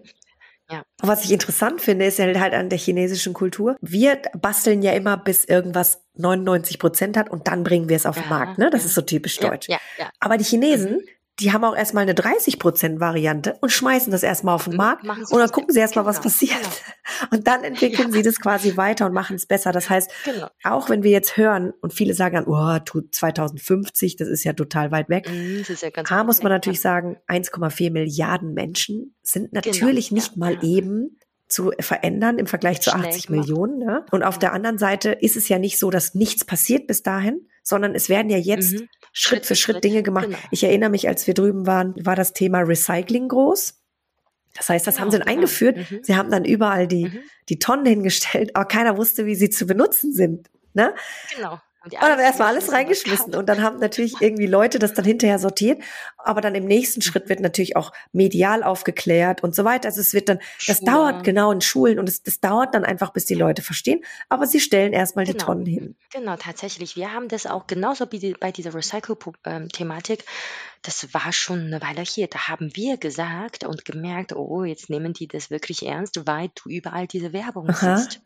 [0.69, 0.83] Ja.
[0.97, 3.75] Was ich interessant finde, ist halt an der chinesischen Kultur.
[3.81, 8.15] Wir basteln ja immer, bis irgendwas 99 Prozent hat und dann bringen wir es auf
[8.15, 8.71] den Ja, Markt, ne?
[8.71, 8.87] Das ja.
[8.87, 9.69] ist so typisch deutsch.
[9.69, 9.77] ja.
[10.19, 11.01] Aber die Chinesen, Mhm.
[11.39, 14.77] Die haben auch erstmal eine 30 Prozent Variante und schmeißen das erstmal auf den Mhm.
[14.77, 16.53] Markt und dann was gucken sie erstmal, was genau, passiert.
[16.61, 16.71] genau.
[17.31, 18.13] Und dann entwickeln Ja.
[18.13, 19.71] sie das quasi weiter und machen es besser.
[19.71, 20.47] Das heißt, Genau.
[20.63, 24.53] auch wenn wir jetzt hören und viele sagen dann, oh, tut 2050, das ist ja
[24.53, 25.29] total weit weg.
[25.29, 26.83] Mhm, das ist ja ganz A muss man natürlich ja.
[26.83, 32.89] sagen, 1,4 Milliarden Menschen sind Genau, natürlich nicht mal eben zu verändern im Vergleich zu
[32.89, 33.47] Schnell 80 gemacht.
[33.47, 33.77] Millionen.
[33.79, 34.05] Ne?
[34.11, 34.39] Und auf Ja.
[34.39, 38.09] der anderen Seite ist es ja nicht so, dass nichts passiert bis dahin, sondern es
[38.09, 38.87] werden ja jetzt Mhm.
[39.13, 40.25] Schritt für Schritt Dinge gemacht.
[40.25, 40.37] Genau.
[40.51, 43.79] Ich erinnere mich, als wir drüben waren, war das Thema Recycling groß.
[44.57, 45.41] Das heißt, das haben sie Genau, dann genau.
[45.47, 45.77] eingeführt.
[45.91, 45.99] Mhm.
[46.03, 47.19] Sie haben dann überall die, Mhm.
[47.49, 50.49] die Tonnen hingestellt, aber keiner wusste, wie sie zu benutzen sind.
[50.73, 50.93] Ne?
[51.35, 51.59] Genau.
[51.91, 53.35] Die Und dann erstmal alles reingeschmissen.
[53.35, 55.81] Und dann haben natürlich irgendwie Leute das dann hinterher sortiert.
[56.17, 59.89] Aber dann im nächsten Schritt wird natürlich auch medial aufgeklärt und so weiter.
[59.89, 60.91] Also es wird dann, das Schule.
[60.91, 64.03] dauert genau in Schulen und es, das dauert dann einfach, bis die Leute verstehen.
[64.29, 65.45] Aber sie stellen erstmal die Genau.
[65.45, 65.95] Tonnen hin.
[66.11, 66.95] Genau, tatsächlich.
[66.95, 70.23] Wir haben das auch genauso wie die, bei dieser Recycle-Thematik.
[70.81, 72.27] Das war schon eine Weile hier.
[72.27, 76.69] Da haben wir gesagt und gemerkt, oh, jetzt nehmen die das wirklich ernst, weil du
[76.69, 77.97] überall diese Werbung Aha.
[77.97, 78.21] siehst.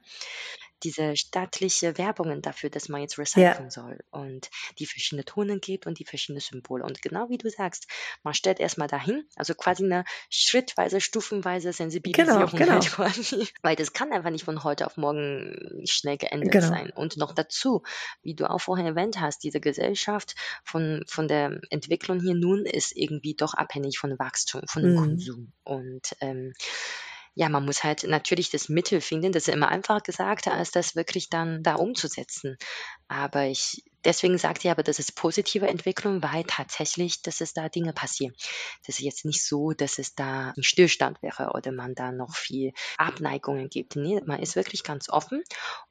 [0.84, 3.52] Diese staatliche Werbungen dafür, dass man jetzt Ja.
[3.52, 4.50] recyceln soll und
[4.80, 6.84] die verschiedene Tonen gibt und die verschiedenen Symbole.
[6.84, 7.88] Und genau wie du sagst,
[8.24, 12.72] man stellt erstmal dahin, also quasi eine schrittweise, stufenweise Genau, Sensibilisierung genau.
[12.74, 13.48] halt quasi.
[13.62, 16.68] Weil das kann einfach nicht von heute auf morgen schnell geändert Genau.
[16.70, 16.92] sein.
[16.92, 17.84] Und noch dazu,
[18.22, 22.96] wie du auch vorhin erwähnt hast, diese Gesellschaft von, von der Entwicklung hier nun ist
[22.96, 24.96] irgendwie doch abhängig von Wachstum, von dem Mhm.
[24.96, 25.54] Konsum.
[25.64, 26.54] Und ähm,
[27.40, 30.98] ja, man muss halt natürlich das Mittel finden, das ist immer einfacher gesagt, als das
[30.98, 32.58] wirklich dann da umzusetzen.
[33.08, 37.70] Aber ich, deswegen sagte ich aber, das ist positive Entwicklung, weil tatsächlich, dass es da
[37.70, 38.34] Dinge passieren.
[38.86, 42.36] Das ist jetzt nicht so, dass es da ein Stillstand wäre oder man da noch
[42.36, 43.96] viel Abneigungen gibt.
[43.96, 45.44] Nee, man ist wirklich ganz offen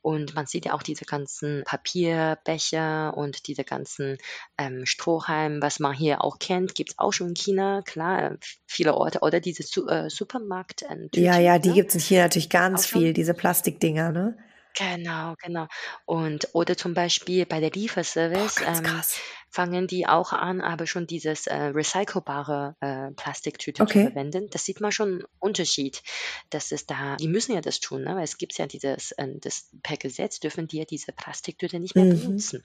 [0.03, 4.19] und man sieht ja auch diese ganzen Papierbecher und diese ganzen
[4.57, 8.37] ähm, Strohhalme, was man hier auch kennt, gibt es auch schon in China, klar, äh,
[8.67, 9.21] viele Orte.
[9.21, 11.75] Oder diese Su äh, Supermarkt ähm, Ja, ja, die ne?
[11.75, 13.03] gibt's in China natürlich ganz Auch schon?
[13.03, 14.39] viel, diese Plastikdinger, ne?
[14.79, 15.67] Genau, genau.
[16.07, 19.21] Und oder zum Beispiel bei der Boah, Lieferservice ganz ähm, krass.
[19.51, 24.01] Fangen die auch an, aber schon dieses äh, recycelbare äh, Plastiktüte zu Okay.
[24.01, 24.49] verwenden.
[24.51, 26.03] Das sieht man schon einen Unterschied.
[26.51, 28.15] Das ist da, die müssen ja das tun, ne?
[28.17, 31.97] weil es gibt ja dieses, äh, das per Gesetz dürfen die ja diese Plastiktüte nicht
[31.97, 32.09] mehr Mhm.
[32.09, 32.65] benutzen.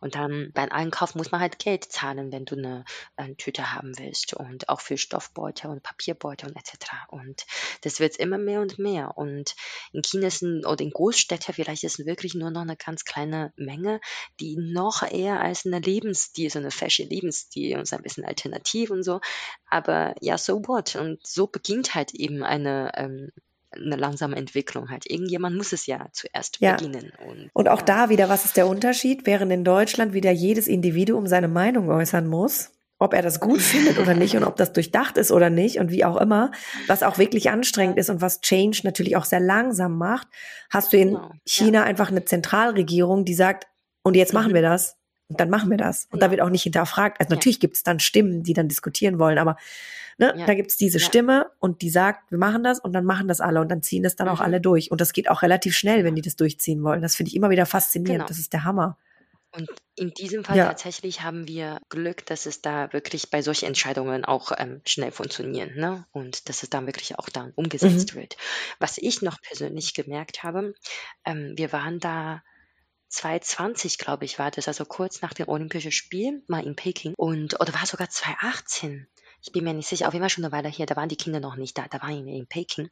[0.00, 2.84] Und dann beim Einkauf muss man halt Geld zahlen, wenn du eine,
[3.16, 4.34] äh, Tüte haben willst.
[4.34, 7.06] Und auch für Stoffbeutel und Papierbeutel und etc.
[7.08, 7.44] Und
[7.82, 9.16] das wird immer mehr und mehr.
[9.16, 9.54] Und
[9.92, 13.52] in China sind, oder in Großstädten vielleicht ist es wirklich nur noch eine ganz kleine
[13.56, 14.00] Menge,
[14.40, 15.80] die noch eher als eine
[16.14, 19.20] Lebensstil, so eine fashion Lebensstil und so ein bisschen alternativ und so.
[19.68, 20.96] Aber ja, so what?
[20.96, 23.30] Und so beginnt halt eben eine, ähm,
[23.72, 25.10] eine langsame Entwicklung halt.
[25.10, 26.76] Irgendjemand muss es ja zuerst Ja.
[26.76, 27.12] beginnen.
[27.26, 29.26] Und, Und auch ja, da wieder, was ist der Unterschied?
[29.26, 33.98] Während in Deutschland wieder jedes Individuum seine Meinung äußern muss, ob er das gut findet
[33.98, 36.52] oder nicht und ob das durchdacht ist oder nicht und wie auch immer,
[36.86, 40.28] was auch wirklich anstrengend ist und was Change natürlich auch sehr langsam macht,
[40.70, 41.34] hast du in Genau, ja.
[41.44, 43.66] China einfach eine Zentralregierung, die sagt,
[44.04, 44.56] und jetzt machen Mhm.
[44.56, 44.96] wir das.
[45.28, 46.06] Und dann machen wir das.
[46.10, 46.32] Und da Genau.
[46.32, 47.18] wird auch nicht hinterfragt.
[47.20, 47.36] Also Ja.
[47.36, 49.56] natürlich gibt es dann Stimmen, die dann diskutieren wollen, aber
[50.18, 50.46] ne, Ja.
[50.46, 51.04] da gibt es diese Ja.
[51.04, 54.02] Stimme und die sagt, wir machen das und dann machen das alle und dann ziehen
[54.02, 54.44] das dann auch Mhm.
[54.44, 54.90] alle durch.
[54.90, 57.00] Und das geht auch relativ schnell, wenn die das durchziehen wollen.
[57.02, 58.18] Das finde ich immer wieder faszinierend.
[58.18, 58.28] Genau.
[58.28, 58.98] Das ist der Hammer.
[59.56, 60.66] Und in diesem Fall Ja.
[60.66, 65.76] tatsächlich haben wir Glück, dass es da wirklich bei solchen Entscheidungen auch ähm, schnell funktionieren,
[65.76, 66.04] ne?
[66.10, 68.18] Und dass es dann wirklich auch dann umgesetzt Mhm.
[68.20, 68.36] wird.
[68.80, 70.74] Was ich noch persönlich gemerkt habe,
[71.24, 72.42] ähm, wir waren da
[73.14, 77.14] 2020, glaube ich, war das, also kurz nach den Olympischen Spielen, mal in Peking.
[77.16, 79.06] Und, oder war sogar 2018.
[79.46, 81.16] Ich bin mir nicht sicher, auf jeden Fall schon eine Weile her, da waren die
[81.16, 82.88] Kinder noch nicht da, da waren wir in Peking.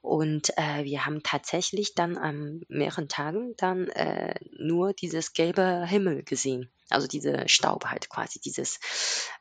[0.00, 6.22] Und äh, wir haben tatsächlich dann an mehreren Tagen dann äh, nur dieses gelbe Himmel
[6.22, 6.70] gesehen.
[6.88, 8.78] Also diese Staub halt quasi, dieses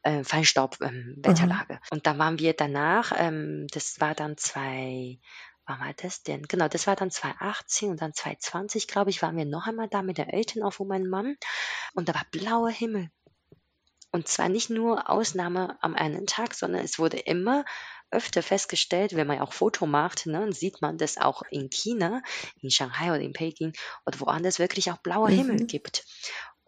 [0.01, 1.73] äh, Feinstaub-Wetterlage.
[1.73, 1.80] Mhm.
[1.91, 5.19] Und da waren wir danach, ähm, das war dann zwei,
[5.68, 6.43] wann war das denn?
[6.47, 10.01] Genau, das war dann 2018 und dann 2020, glaube ich, waren wir noch einmal da
[10.01, 11.38] mit den Eltern auch von meinem Mann.
[11.95, 13.09] Und da war blauer Himmel.
[14.11, 17.65] Und zwar nicht nur Ausnahme am einen Tag, sondern es wurde immer
[18.09, 22.22] öfter festgestellt, wenn man auch Foto macht, ne, dann sieht man das auch in China,
[22.61, 23.74] in Shanghai oder in Peking
[24.05, 25.68] oder woanders wirklich auch blauer Himmel Mhm.
[25.68, 26.05] gibt.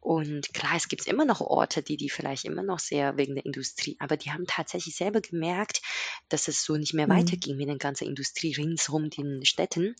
[0.01, 3.45] Und klar, es gibt immer noch Orte, die die vielleicht immer noch sehr wegen der
[3.45, 5.81] Industrie, aber die haben tatsächlich selber gemerkt,
[6.29, 7.09] dass es so nicht mehr Mhm.
[7.09, 9.95] weiterging mit der ganzen Industrie ringsherum den Städten.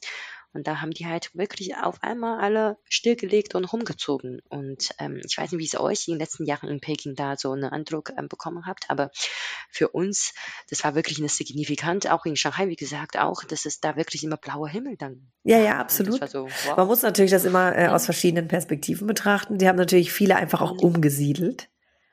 [0.53, 4.41] Und da haben die halt wirklich auf einmal alle stillgelegt und rumgezogen.
[4.49, 7.35] Und ähm, ich weiß nicht, wie es euch in den letzten Jahren in Peking da
[7.37, 9.11] so einen Eindruck ähm, bekommen habt, aber
[9.69, 10.33] für uns,
[10.69, 14.23] das war wirklich eine signifikant, auch in Shanghai, wie gesagt, auch, dass es da wirklich
[14.23, 16.27] immer blauer Himmel dann Ja, ja, absolut.
[16.29, 16.87] so, Man wow.
[16.87, 19.57] muss natürlich das immer äh, aus verschiedenen Perspektiven betrachten.
[19.57, 20.79] Die haben natürlich viele einfach auch Mhm.
[20.79, 21.69] umgesiedelt.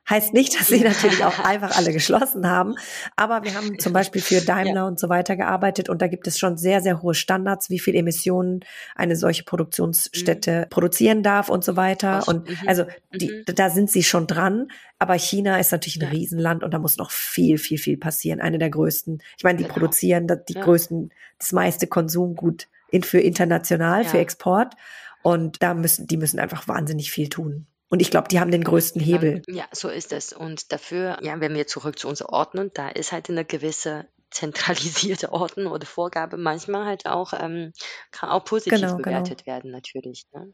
[0.08, 0.88] Heißt nicht, dass sie Ja.
[0.90, 2.74] natürlich auch einfach alle geschlossen haben.
[3.16, 4.44] Aber wir haben zum Beispiel für Ja.
[4.44, 7.78] Daimler und so weiter gearbeitet und da gibt es schon sehr, sehr hohe Standards, wie
[7.78, 8.60] viel Emissionen
[8.94, 9.46] eine solche Mhm.
[9.46, 12.18] Produktionsstätte produzieren darf und so weiter.
[12.18, 12.56] Aus, Und mhm.
[12.66, 12.84] also
[13.14, 13.54] die, Mhm.
[13.54, 14.68] da sind sie schon dran.
[14.98, 18.40] Aber China ist natürlich ein Ja, Riesenland und da muss noch viel, viel, viel passieren.
[18.40, 19.22] Eine der größten.
[19.36, 19.74] Ich meine, die genau.
[19.74, 20.62] produzieren die Ja.
[20.62, 24.22] größten, das meiste Konsumgut in, für international, für Ja.
[24.22, 24.74] Export.
[25.22, 27.66] Und da müssen, die müssen einfach wahnsinnig viel tun.
[27.88, 29.42] Und ich glaube, die haben den größten Hebel.
[29.46, 30.32] ja, so ist es.
[30.32, 35.32] Und dafür, ja, wenn wir zurück zu unserer Ordnung, da ist halt eine gewisse zentralisierte
[35.32, 37.72] Ordnung oder Vorgabe manchmal halt auch, ähm,
[38.10, 39.02] kann auch positiv Genau, genau.
[39.02, 40.26] bewertet werden, natürlich.
[40.32, 40.52] Ne?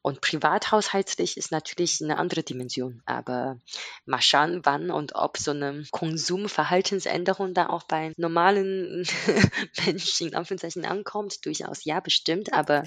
[0.00, 3.02] Und privathaushaltlich ist natürlich eine andere Dimension.
[3.04, 3.60] Aber
[4.06, 9.06] mal schauen, wann und ob so eine Konsumverhaltensänderung da auch bei normalen
[9.86, 11.44] Menschen in Anführungszeichen ankommt.
[11.44, 12.52] Durchaus ja, bestimmt.
[12.52, 12.84] Aber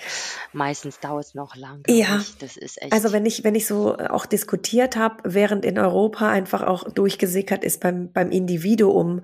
[0.54, 2.24] meistens dauert es noch lang, glaube Ja.
[2.40, 5.78] Das ist also echt, wenn ich, wenn ich so äh, auch diskutiert habe, während in
[5.78, 9.22] Europa einfach auch durchgesickert ist beim, beim Individuum,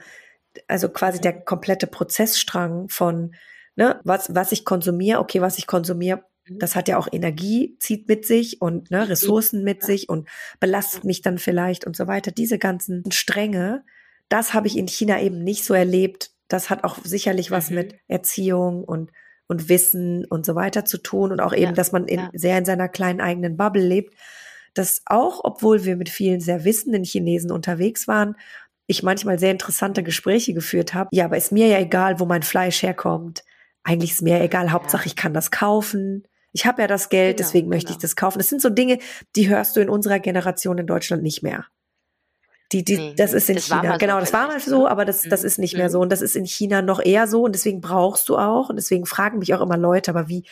[0.68, 3.36] also quasi der komplette Prozessstrang von,
[3.76, 6.60] ne, was, was ich konsumiere, okay, was ich konsumiere, Mhm.
[6.60, 9.04] das hat ja auch Energie, zieht mit sich und ne, Mhm.
[9.04, 10.28] Ressourcen mit sich und
[10.60, 12.32] belastet mich dann vielleicht und so weiter.
[12.32, 13.84] Diese ganzen Stränge,
[14.30, 16.32] das habe ich in China eben nicht so erlebt.
[16.48, 17.98] Das hat auch sicherlich was mit mhm.
[18.08, 19.12] Erziehung und,
[19.48, 22.30] und Wissen und so weiter zu tun und auch eben, Ja, dass man in, ja.
[22.34, 24.16] sehr in seiner kleinen eigenen Bubble lebt.
[24.74, 28.36] Dass auch, obwohl wir mit vielen sehr wissenden Chinesen unterwegs waren,
[28.92, 31.10] ich manchmal sehr interessante Gespräche geführt habe.
[31.12, 33.44] Ja, aber ist mir ja egal, wo mein Fleisch herkommt.
[33.84, 36.28] Eigentlich ist mir ja egal, Hauptsache ich kann das kaufen.
[36.54, 38.02] Ich habe ja das Geld, genau, deswegen möchte ich genau.
[38.02, 38.38] das kaufen.
[38.38, 39.00] Das sind so Dinge,
[39.36, 41.66] die hörst du in unserer Generation in Deutschland nicht mehr.
[42.72, 43.94] Die, die, Nee, das ist in das China.
[43.94, 44.90] so Genau, das war mal so, ne?
[44.90, 45.92] aber das, das ist nicht mehr Mhm.
[45.92, 46.00] so.
[46.00, 47.44] Und das ist in China noch eher so.
[47.44, 50.44] Und deswegen brauchst du auch, und deswegen fragen mich auch immer Leute, aber wie,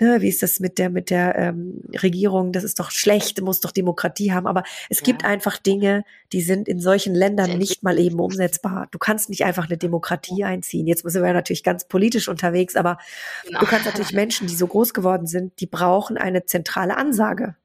[0.00, 2.52] ne, wie ist das mit der, mit der ähm, Regierung?
[2.52, 4.46] Das ist doch schlecht, muss doch Demokratie haben.
[4.46, 8.88] Aber es gibt Ja, einfach Dinge, die sind in solchen Ländern nicht mal eben umsetzbar.
[8.90, 10.86] Du kannst nicht einfach eine Demokratie einziehen.
[10.86, 12.98] Jetzt sind wir natürlich ganz politisch unterwegs, aber
[13.46, 13.60] Genau.
[13.60, 17.56] du kannst natürlich Menschen, die so groß geworden sind, die brauchen eine zentrale Ansage.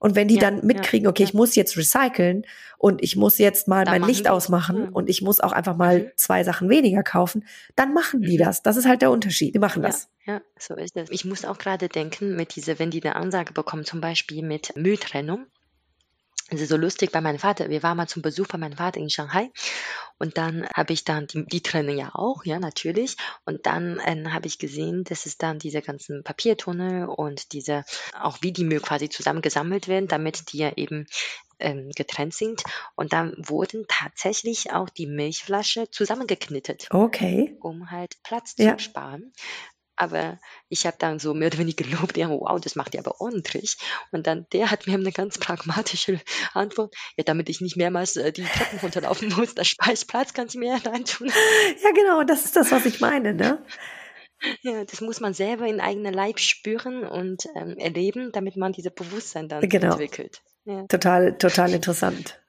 [0.00, 1.28] Und wenn die Ja, dann mitkriegen, okay, ja.
[1.28, 2.44] ich muss jetzt recyceln
[2.78, 4.30] und ich muss jetzt mal Dann mein Licht die's.
[4.30, 4.88] ausmachen Ja.
[4.92, 6.10] und ich muss auch einfach mal Mhm.
[6.16, 7.44] zwei Sachen weniger kaufen,
[7.74, 8.44] dann machen die Mhm.
[8.44, 8.62] das.
[8.62, 9.54] Das ist halt der Unterschied.
[9.54, 10.08] Die machen Ja, das.
[10.24, 11.10] ja, so ist es.
[11.10, 14.76] Ich muss auch gerade denken, mit dieser, wenn die eine Ansage bekommen, zum Beispiel mit
[14.76, 15.46] Mülltrennung.
[16.50, 17.68] Es ist so lustig bei meinem Vater.
[17.68, 19.50] Wir waren mal zum Besuch bei meinem Vater in Shanghai
[20.18, 23.16] und dann habe ich dann, die, die trennen ja auch, ja, natürlich.
[23.44, 27.84] Und dann ähm, habe ich gesehen, dass es dann diese ganzen Papiertunnel und diese,
[28.18, 31.06] auch wie die Müll quasi zusammengesammelt werden, damit die ja eben
[31.60, 32.62] ähm, getrennt sind.
[32.96, 37.56] Und dann wurden tatsächlich auch die Milchflasche zusammengeknittet, Okay.
[37.60, 38.76] um halt Platz Ja.
[38.76, 39.32] zu sparen.
[40.00, 40.38] Aber
[40.68, 43.76] ich habe dann so mehr oder weniger gelobt, ja, wow, das macht ihr aber ordentlich.
[44.12, 46.20] Und dann der hat mir eine ganz pragmatische
[46.54, 50.32] Antwort, ja, damit ich nicht mehrmals äh, die Treppen runterlaufen muss, da spare ich Platz,
[50.34, 51.28] kannst du mir reintun.
[51.82, 53.62] Ja, genau, das ist das, was ich meine, ne?
[54.62, 58.92] Ja, das muss man selber in eigener Leib spüren und ähm, erleben, damit man dieses
[58.94, 59.92] Bewusstsein dann Genau.
[59.92, 60.42] entwickelt.
[60.64, 62.40] Ja, Total, total interessant.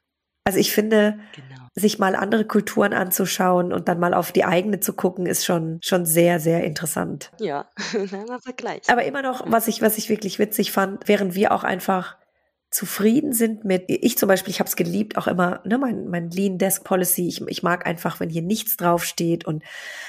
[0.49, 1.67] Also ich finde, genau.
[1.75, 5.77] sich mal andere Kulturen anzuschauen und dann mal auf die eigene zu gucken, ist schon,
[5.83, 7.31] schon sehr, sehr interessant.
[7.39, 7.67] Ja,
[8.11, 8.81] na, Vergleich.
[8.89, 12.17] Aber immer noch, was ich, was ich wirklich witzig fand, während wir auch einfach
[12.71, 16.31] zufrieden sind mit, ich zum Beispiel, ich habe es geliebt, auch immer, ne, mein, mein
[16.31, 19.63] Lean Desk Policy, ich, ich mag einfach, wenn hier nichts draufsteht und,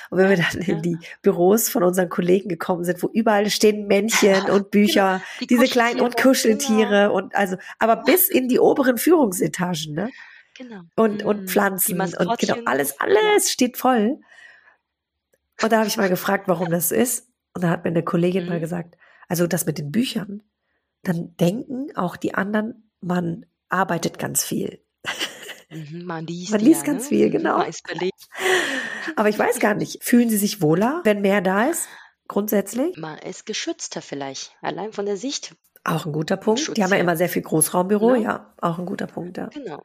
[0.09, 0.81] und wenn wir dann in Ja.
[0.81, 5.65] die Büros von unseren Kollegen gekommen sind, wo überall stehen Männchen und Bücher, Die diese
[5.65, 10.11] kleinen und Kuscheltiere, Kuscheltiere und also, aber bis in die oberen Führungsetagen, ne?
[10.61, 10.83] Genau.
[10.97, 14.21] und, Mm, und die Pflanzen und genau, alles, alles steht voll.
[15.63, 17.29] Und da habe ich mal gefragt, warum das ist.
[17.55, 18.61] Und da hat mir eine Kollegin mal Mhm.
[18.61, 18.97] gesagt,
[19.29, 20.43] also das mit den Büchern,
[21.03, 24.85] dann denken auch die anderen, man arbeitet ganz viel.
[25.71, 27.09] Mhm, man liest, Man ja, liest ganz ne?
[27.09, 27.65] viel, genau.
[29.17, 31.89] Aber ich weiß gar nicht, fühlen Sie sich wohler, wenn mehr da ist?
[32.29, 32.97] Grundsätzlich?
[32.97, 35.55] Man ist geschützter vielleicht, allein von der Sicht.
[35.85, 36.61] Auch ein guter Punkt.
[36.61, 37.03] Schutz, Die haben ja ja.
[37.03, 38.23] immer sehr viel Großraumbüro, Ne?
[38.23, 39.47] ja, auch ein guter Punkt, ja.
[39.47, 39.83] Genau.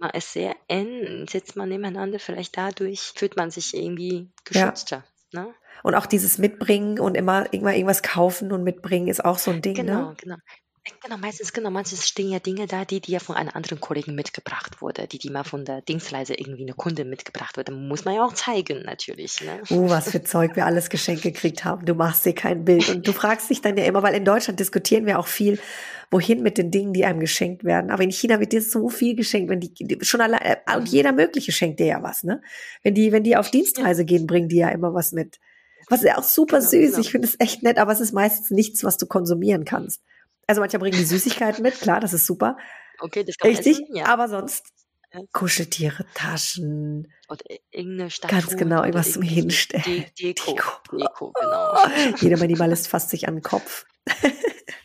[0.00, 4.70] Man ist sehr eng, sitzt man nebeneinander, vielleicht dadurch fühlt man sich irgendwie Ja.
[4.70, 5.04] geschützter.
[5.32, 5.54] Ne?
[5.82, 9.62] Und auch dieses Mitbringen und immer, immer irgendwas kaufen und mitbringen ist auch so ein
[9.62, 10.16] Ding, Genau, ne?
[10.18, 10.36] genau.
[11.02, 14.14] Genau, meistens, genau, manches stehen ja Dinge da, die, die ja von einem anderen Kollegen
[14.14, 17.72] mitgebracht wurde, die, die mal von der Dienstleise irgendwie eine Kunde mitgebracht wurde.
[17.72, 19.42] Muss man ja auch zeigen, natürlich.
[19.42, 19.60] Ne?
[19.70, 21.84] Uh, was für Zeug wir alles geschenkt gekriegt haben.
[21.84, 22.88] Du machst dir kein Bild.
[22.88, 25.58] Und du fragst dich dann ja immer, weil in Deutschland diskutieren wir auch viel,
[26.10, 27.90] wohin mit den Dingen, die einem geschenkt werden.
[27.90, 31.12] Aber in China wird dir so viel geschenkt, wenn die, schon allein, äh, und jeder
[31.12, 32.40] mögliche schenkt dir ja was, ne?
[32.82, 35.40] Wenn die, wenn die auf Dienstreise gehen, bringen die ja immer was mit.
[35.88, 36.90] Was ist auch super Genau, süß.
[36.90, 37.00] genau.
[37.00, 40.02] Ich finde es echt nett, aber es ist meistens nichts, was du konsumieren kannst.
[40.50, 42.56] Also manchmal bringen die Süßigkeiten mit, klar, das ist super.
[42.98, 43.80] Okay, das kann man Richtig.
[43.84, 44.06] essen, ja.
[44.06, 44.66] Aber sonst.
[45.32, 48.40] Kuscheltiere, Taschen, Oder irgendeine Statue.
[48.40, 49.84] Ganz genau, irgendwas zum Hinstellen.
[49.84, 50.50] De Deko.
[50.50, 50.96] Deko.
[50.96, 52.16] Deko, genau.
[52.16, 53.86] jeder Minimalist fasst sich an den Kopf.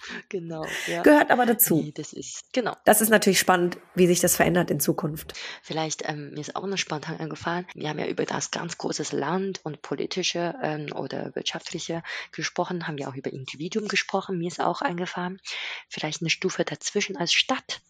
[0.30, 1.02] genau, ja.
[1.02, 1.82] Gehört aber dazu.
[1.82, 2.76] Nee, das ist, genau.
[2.86, 5.34] Das ist natürlich spannend, wie sich das verändert in Zukunft.
[5.62, 9.12] Vielleicht, ähm, mir ist auch noch spontan eingefallen, wir haben ja über das ganz großes
[9.12, 14.60] Land und politische ähm, oder wirtschaftliche gesprochen, haben ja auch über Individuum gesprochen, mir ist
[14.60, 15.40] auch eingefallen,
[15.90, 17.82] vielleicht eine Stufe dazwischen als Stadt.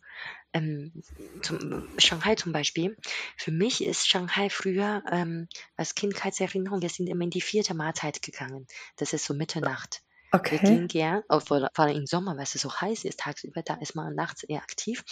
[0.54, 1.04] Ähm,
[1.42, 2.96] zum, Shanghai zum Beispiel.
[3.36, 8.22] Für mich ist Shanghai früher ähm, als Kindheitserinnerung, wir sind immer in die vierte Mahlzeit
[8.22, 8.66] gegangen.
[8.96, 10.05] Das ist so Mitternacht.
[10.44, 10.60] Okay.
[10.60, 14.16] gehen gern, vor, allem im Sommer, weil es so heiß ist, tagsüber, da ist man
[14.16, 15.04] nachts eher aktiv.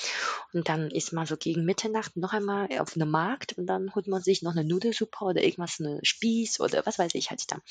[0.54, 4.08] Und dann ist man so gegen Mitternacht noch einmal auf einem Markt und dann holt
[4.08, 7.62] man sich noch eine Nudelsuppe oder irgendwas, eine Spieß oder was weiß ich halt dann.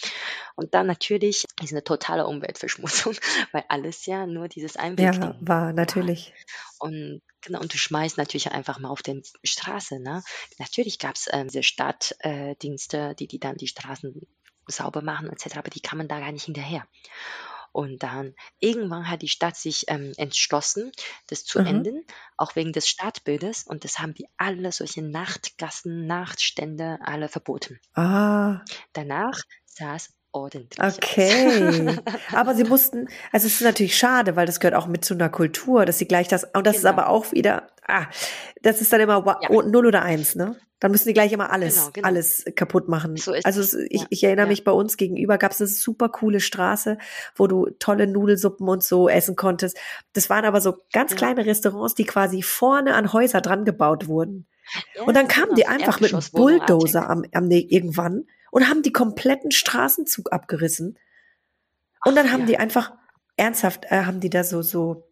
[0.57, 3.15] Und dann natürlich ist eine totale Umweltverschmutzung,
[3.53, 6.33] weil alles ja nur dieses Einwegding Ja, war natürlich.
[6.79, 10.23] und genau, und du schmeißt natürlich einfach mal auf den Straße, ne?
[10.59, 14.27] Natürlich gab es ähm, diese Stadtdienste, äh, die, die dann die Straßen
[14.69, 16.87] sauber machen etc., aber die kamen da gar nicht hinterher.
[17.73, 20.93] Und dann irgendwann hat die Stadt sich ähm, entschlossen,
[21.29, 21.63] das zu Mhm.
[21.63, 22.05] enden,
[22.37, 23.65] auch wegen des Stadtbildes.
[23.65, 27.81] Und das haben die alle solche Nachtgassen, Nachtstände alle verboten.
[27.95, 29.39] Ah, Danach
[29.97, 31.97] es ordentlich okay.
[32.33, 35.29] Aber sie mussten, also es ist natürlich schade, weil das gehört auch mit zu einer
[35.29, 36.93] Kultur, dass sie gleich das, und das ist Genau.
[36.95, 38.07] aber auch wieder, ah,
[38.63, 39.51] das ist dann immer Ja.
[39.51, 40.57] oh, null oder eins, ne?
[40.81, 42.09] Dann müssen die gleich immer alles, Genau, genau.
[42.09, 43.17] alles kaputt machen.
[43.17, 43.73] So ist also es.
[43.75, 44.51] ich, Ja, ich erinnere ja.
[44.51, 46.99] mich, bei uns gegenüber gab es eine super coole Straße,
[47.37, 49.77] wo du tolle Nudelsuppen und so essen konntest.
[50.13, 54.47] Das waren aber so ganz kleine Restaurants, die quasi vorne an Häuser dran gebaut wurden.
[55.05, 58.93] Und dann kamen die einfach mit einem Bulldozer am, am ne- irgendwann und haben die
[58.93, 60.99] kompletten Straßenzug abgerissen.
[62.05, 62.47] Und dann Ach, haben ja.
[62.47, 62.93] die einfach
[63.37, 65.09] ernsthaft, äh, haben die da so so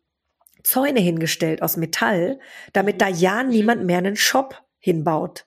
[0.63, 2.39] Zäune hingestellt aus Metall,
[2.73, 5.47] damit da ja niemand mehr einen Shop hinbaut.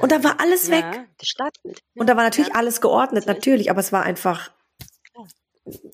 [0.00, 1.08] Und da war alles ja, weg.
[1.94, 2.54] Und da war natürlich ja.
[2.54, 4.52] alles geordnet, natürlich, aber es war einfach,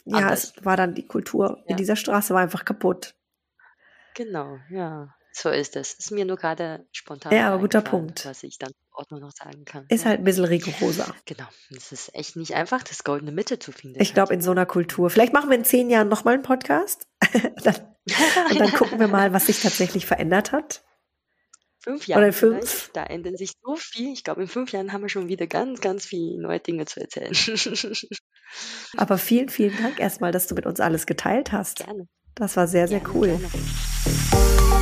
[0.04, 0.54] ja, Anders.
[0.56, 3.14] es war dann die Kultur in dieser Straße war einfach kaputt.
[4.14, 5.15] Genau, ja.
[5.38, 5.92] So ist es.
[5.92, 8.24] Ist mir nur gerade spontan Ja, aber guter Punkt.
[8.24, 9.84] was ich dann zur Ordnung noch sagen kann.
[9.90, 10.10] Ist ja.
[10.10, 11.14] halt ein bisschen rigoroser.
[11.26, 11.44] Genau.
[11.76, 14.00] Es ist echt nicht einfach, das goldene Mitte zu finden.
[14.00, 15.10] Ich glaube, in so einer Kultur.
[15.10, 17.06] Vielleicht machen wir in zehn Jahren nochmal einen Podcast.
[17.62, 17.74] dann,
[18.50, 20.82] und dann gucken wir mal, was sich tatsächlich verändert hat.
[21.80, 22.22] fünf Jahre.
[22.22, 22.90] oder fünf.
[22.94, 24.14] Da ändern sich so viel.
[24.14, 26.98] Ich glaube, in fünf Jahren haben wir schon wieder ganz, ganz viele neue Dinge zu
[26.98, 27.34] erzählen.
[28.96, 31.84] Aber vielen, vielen Dank erstmal, dass du mit uns alles geteilt hast.
[31.84, 32.08] gerne.
[32.34, 33.28] Das war sehr, sehr gerne, cool.
[33.28, 34.45] Gerne.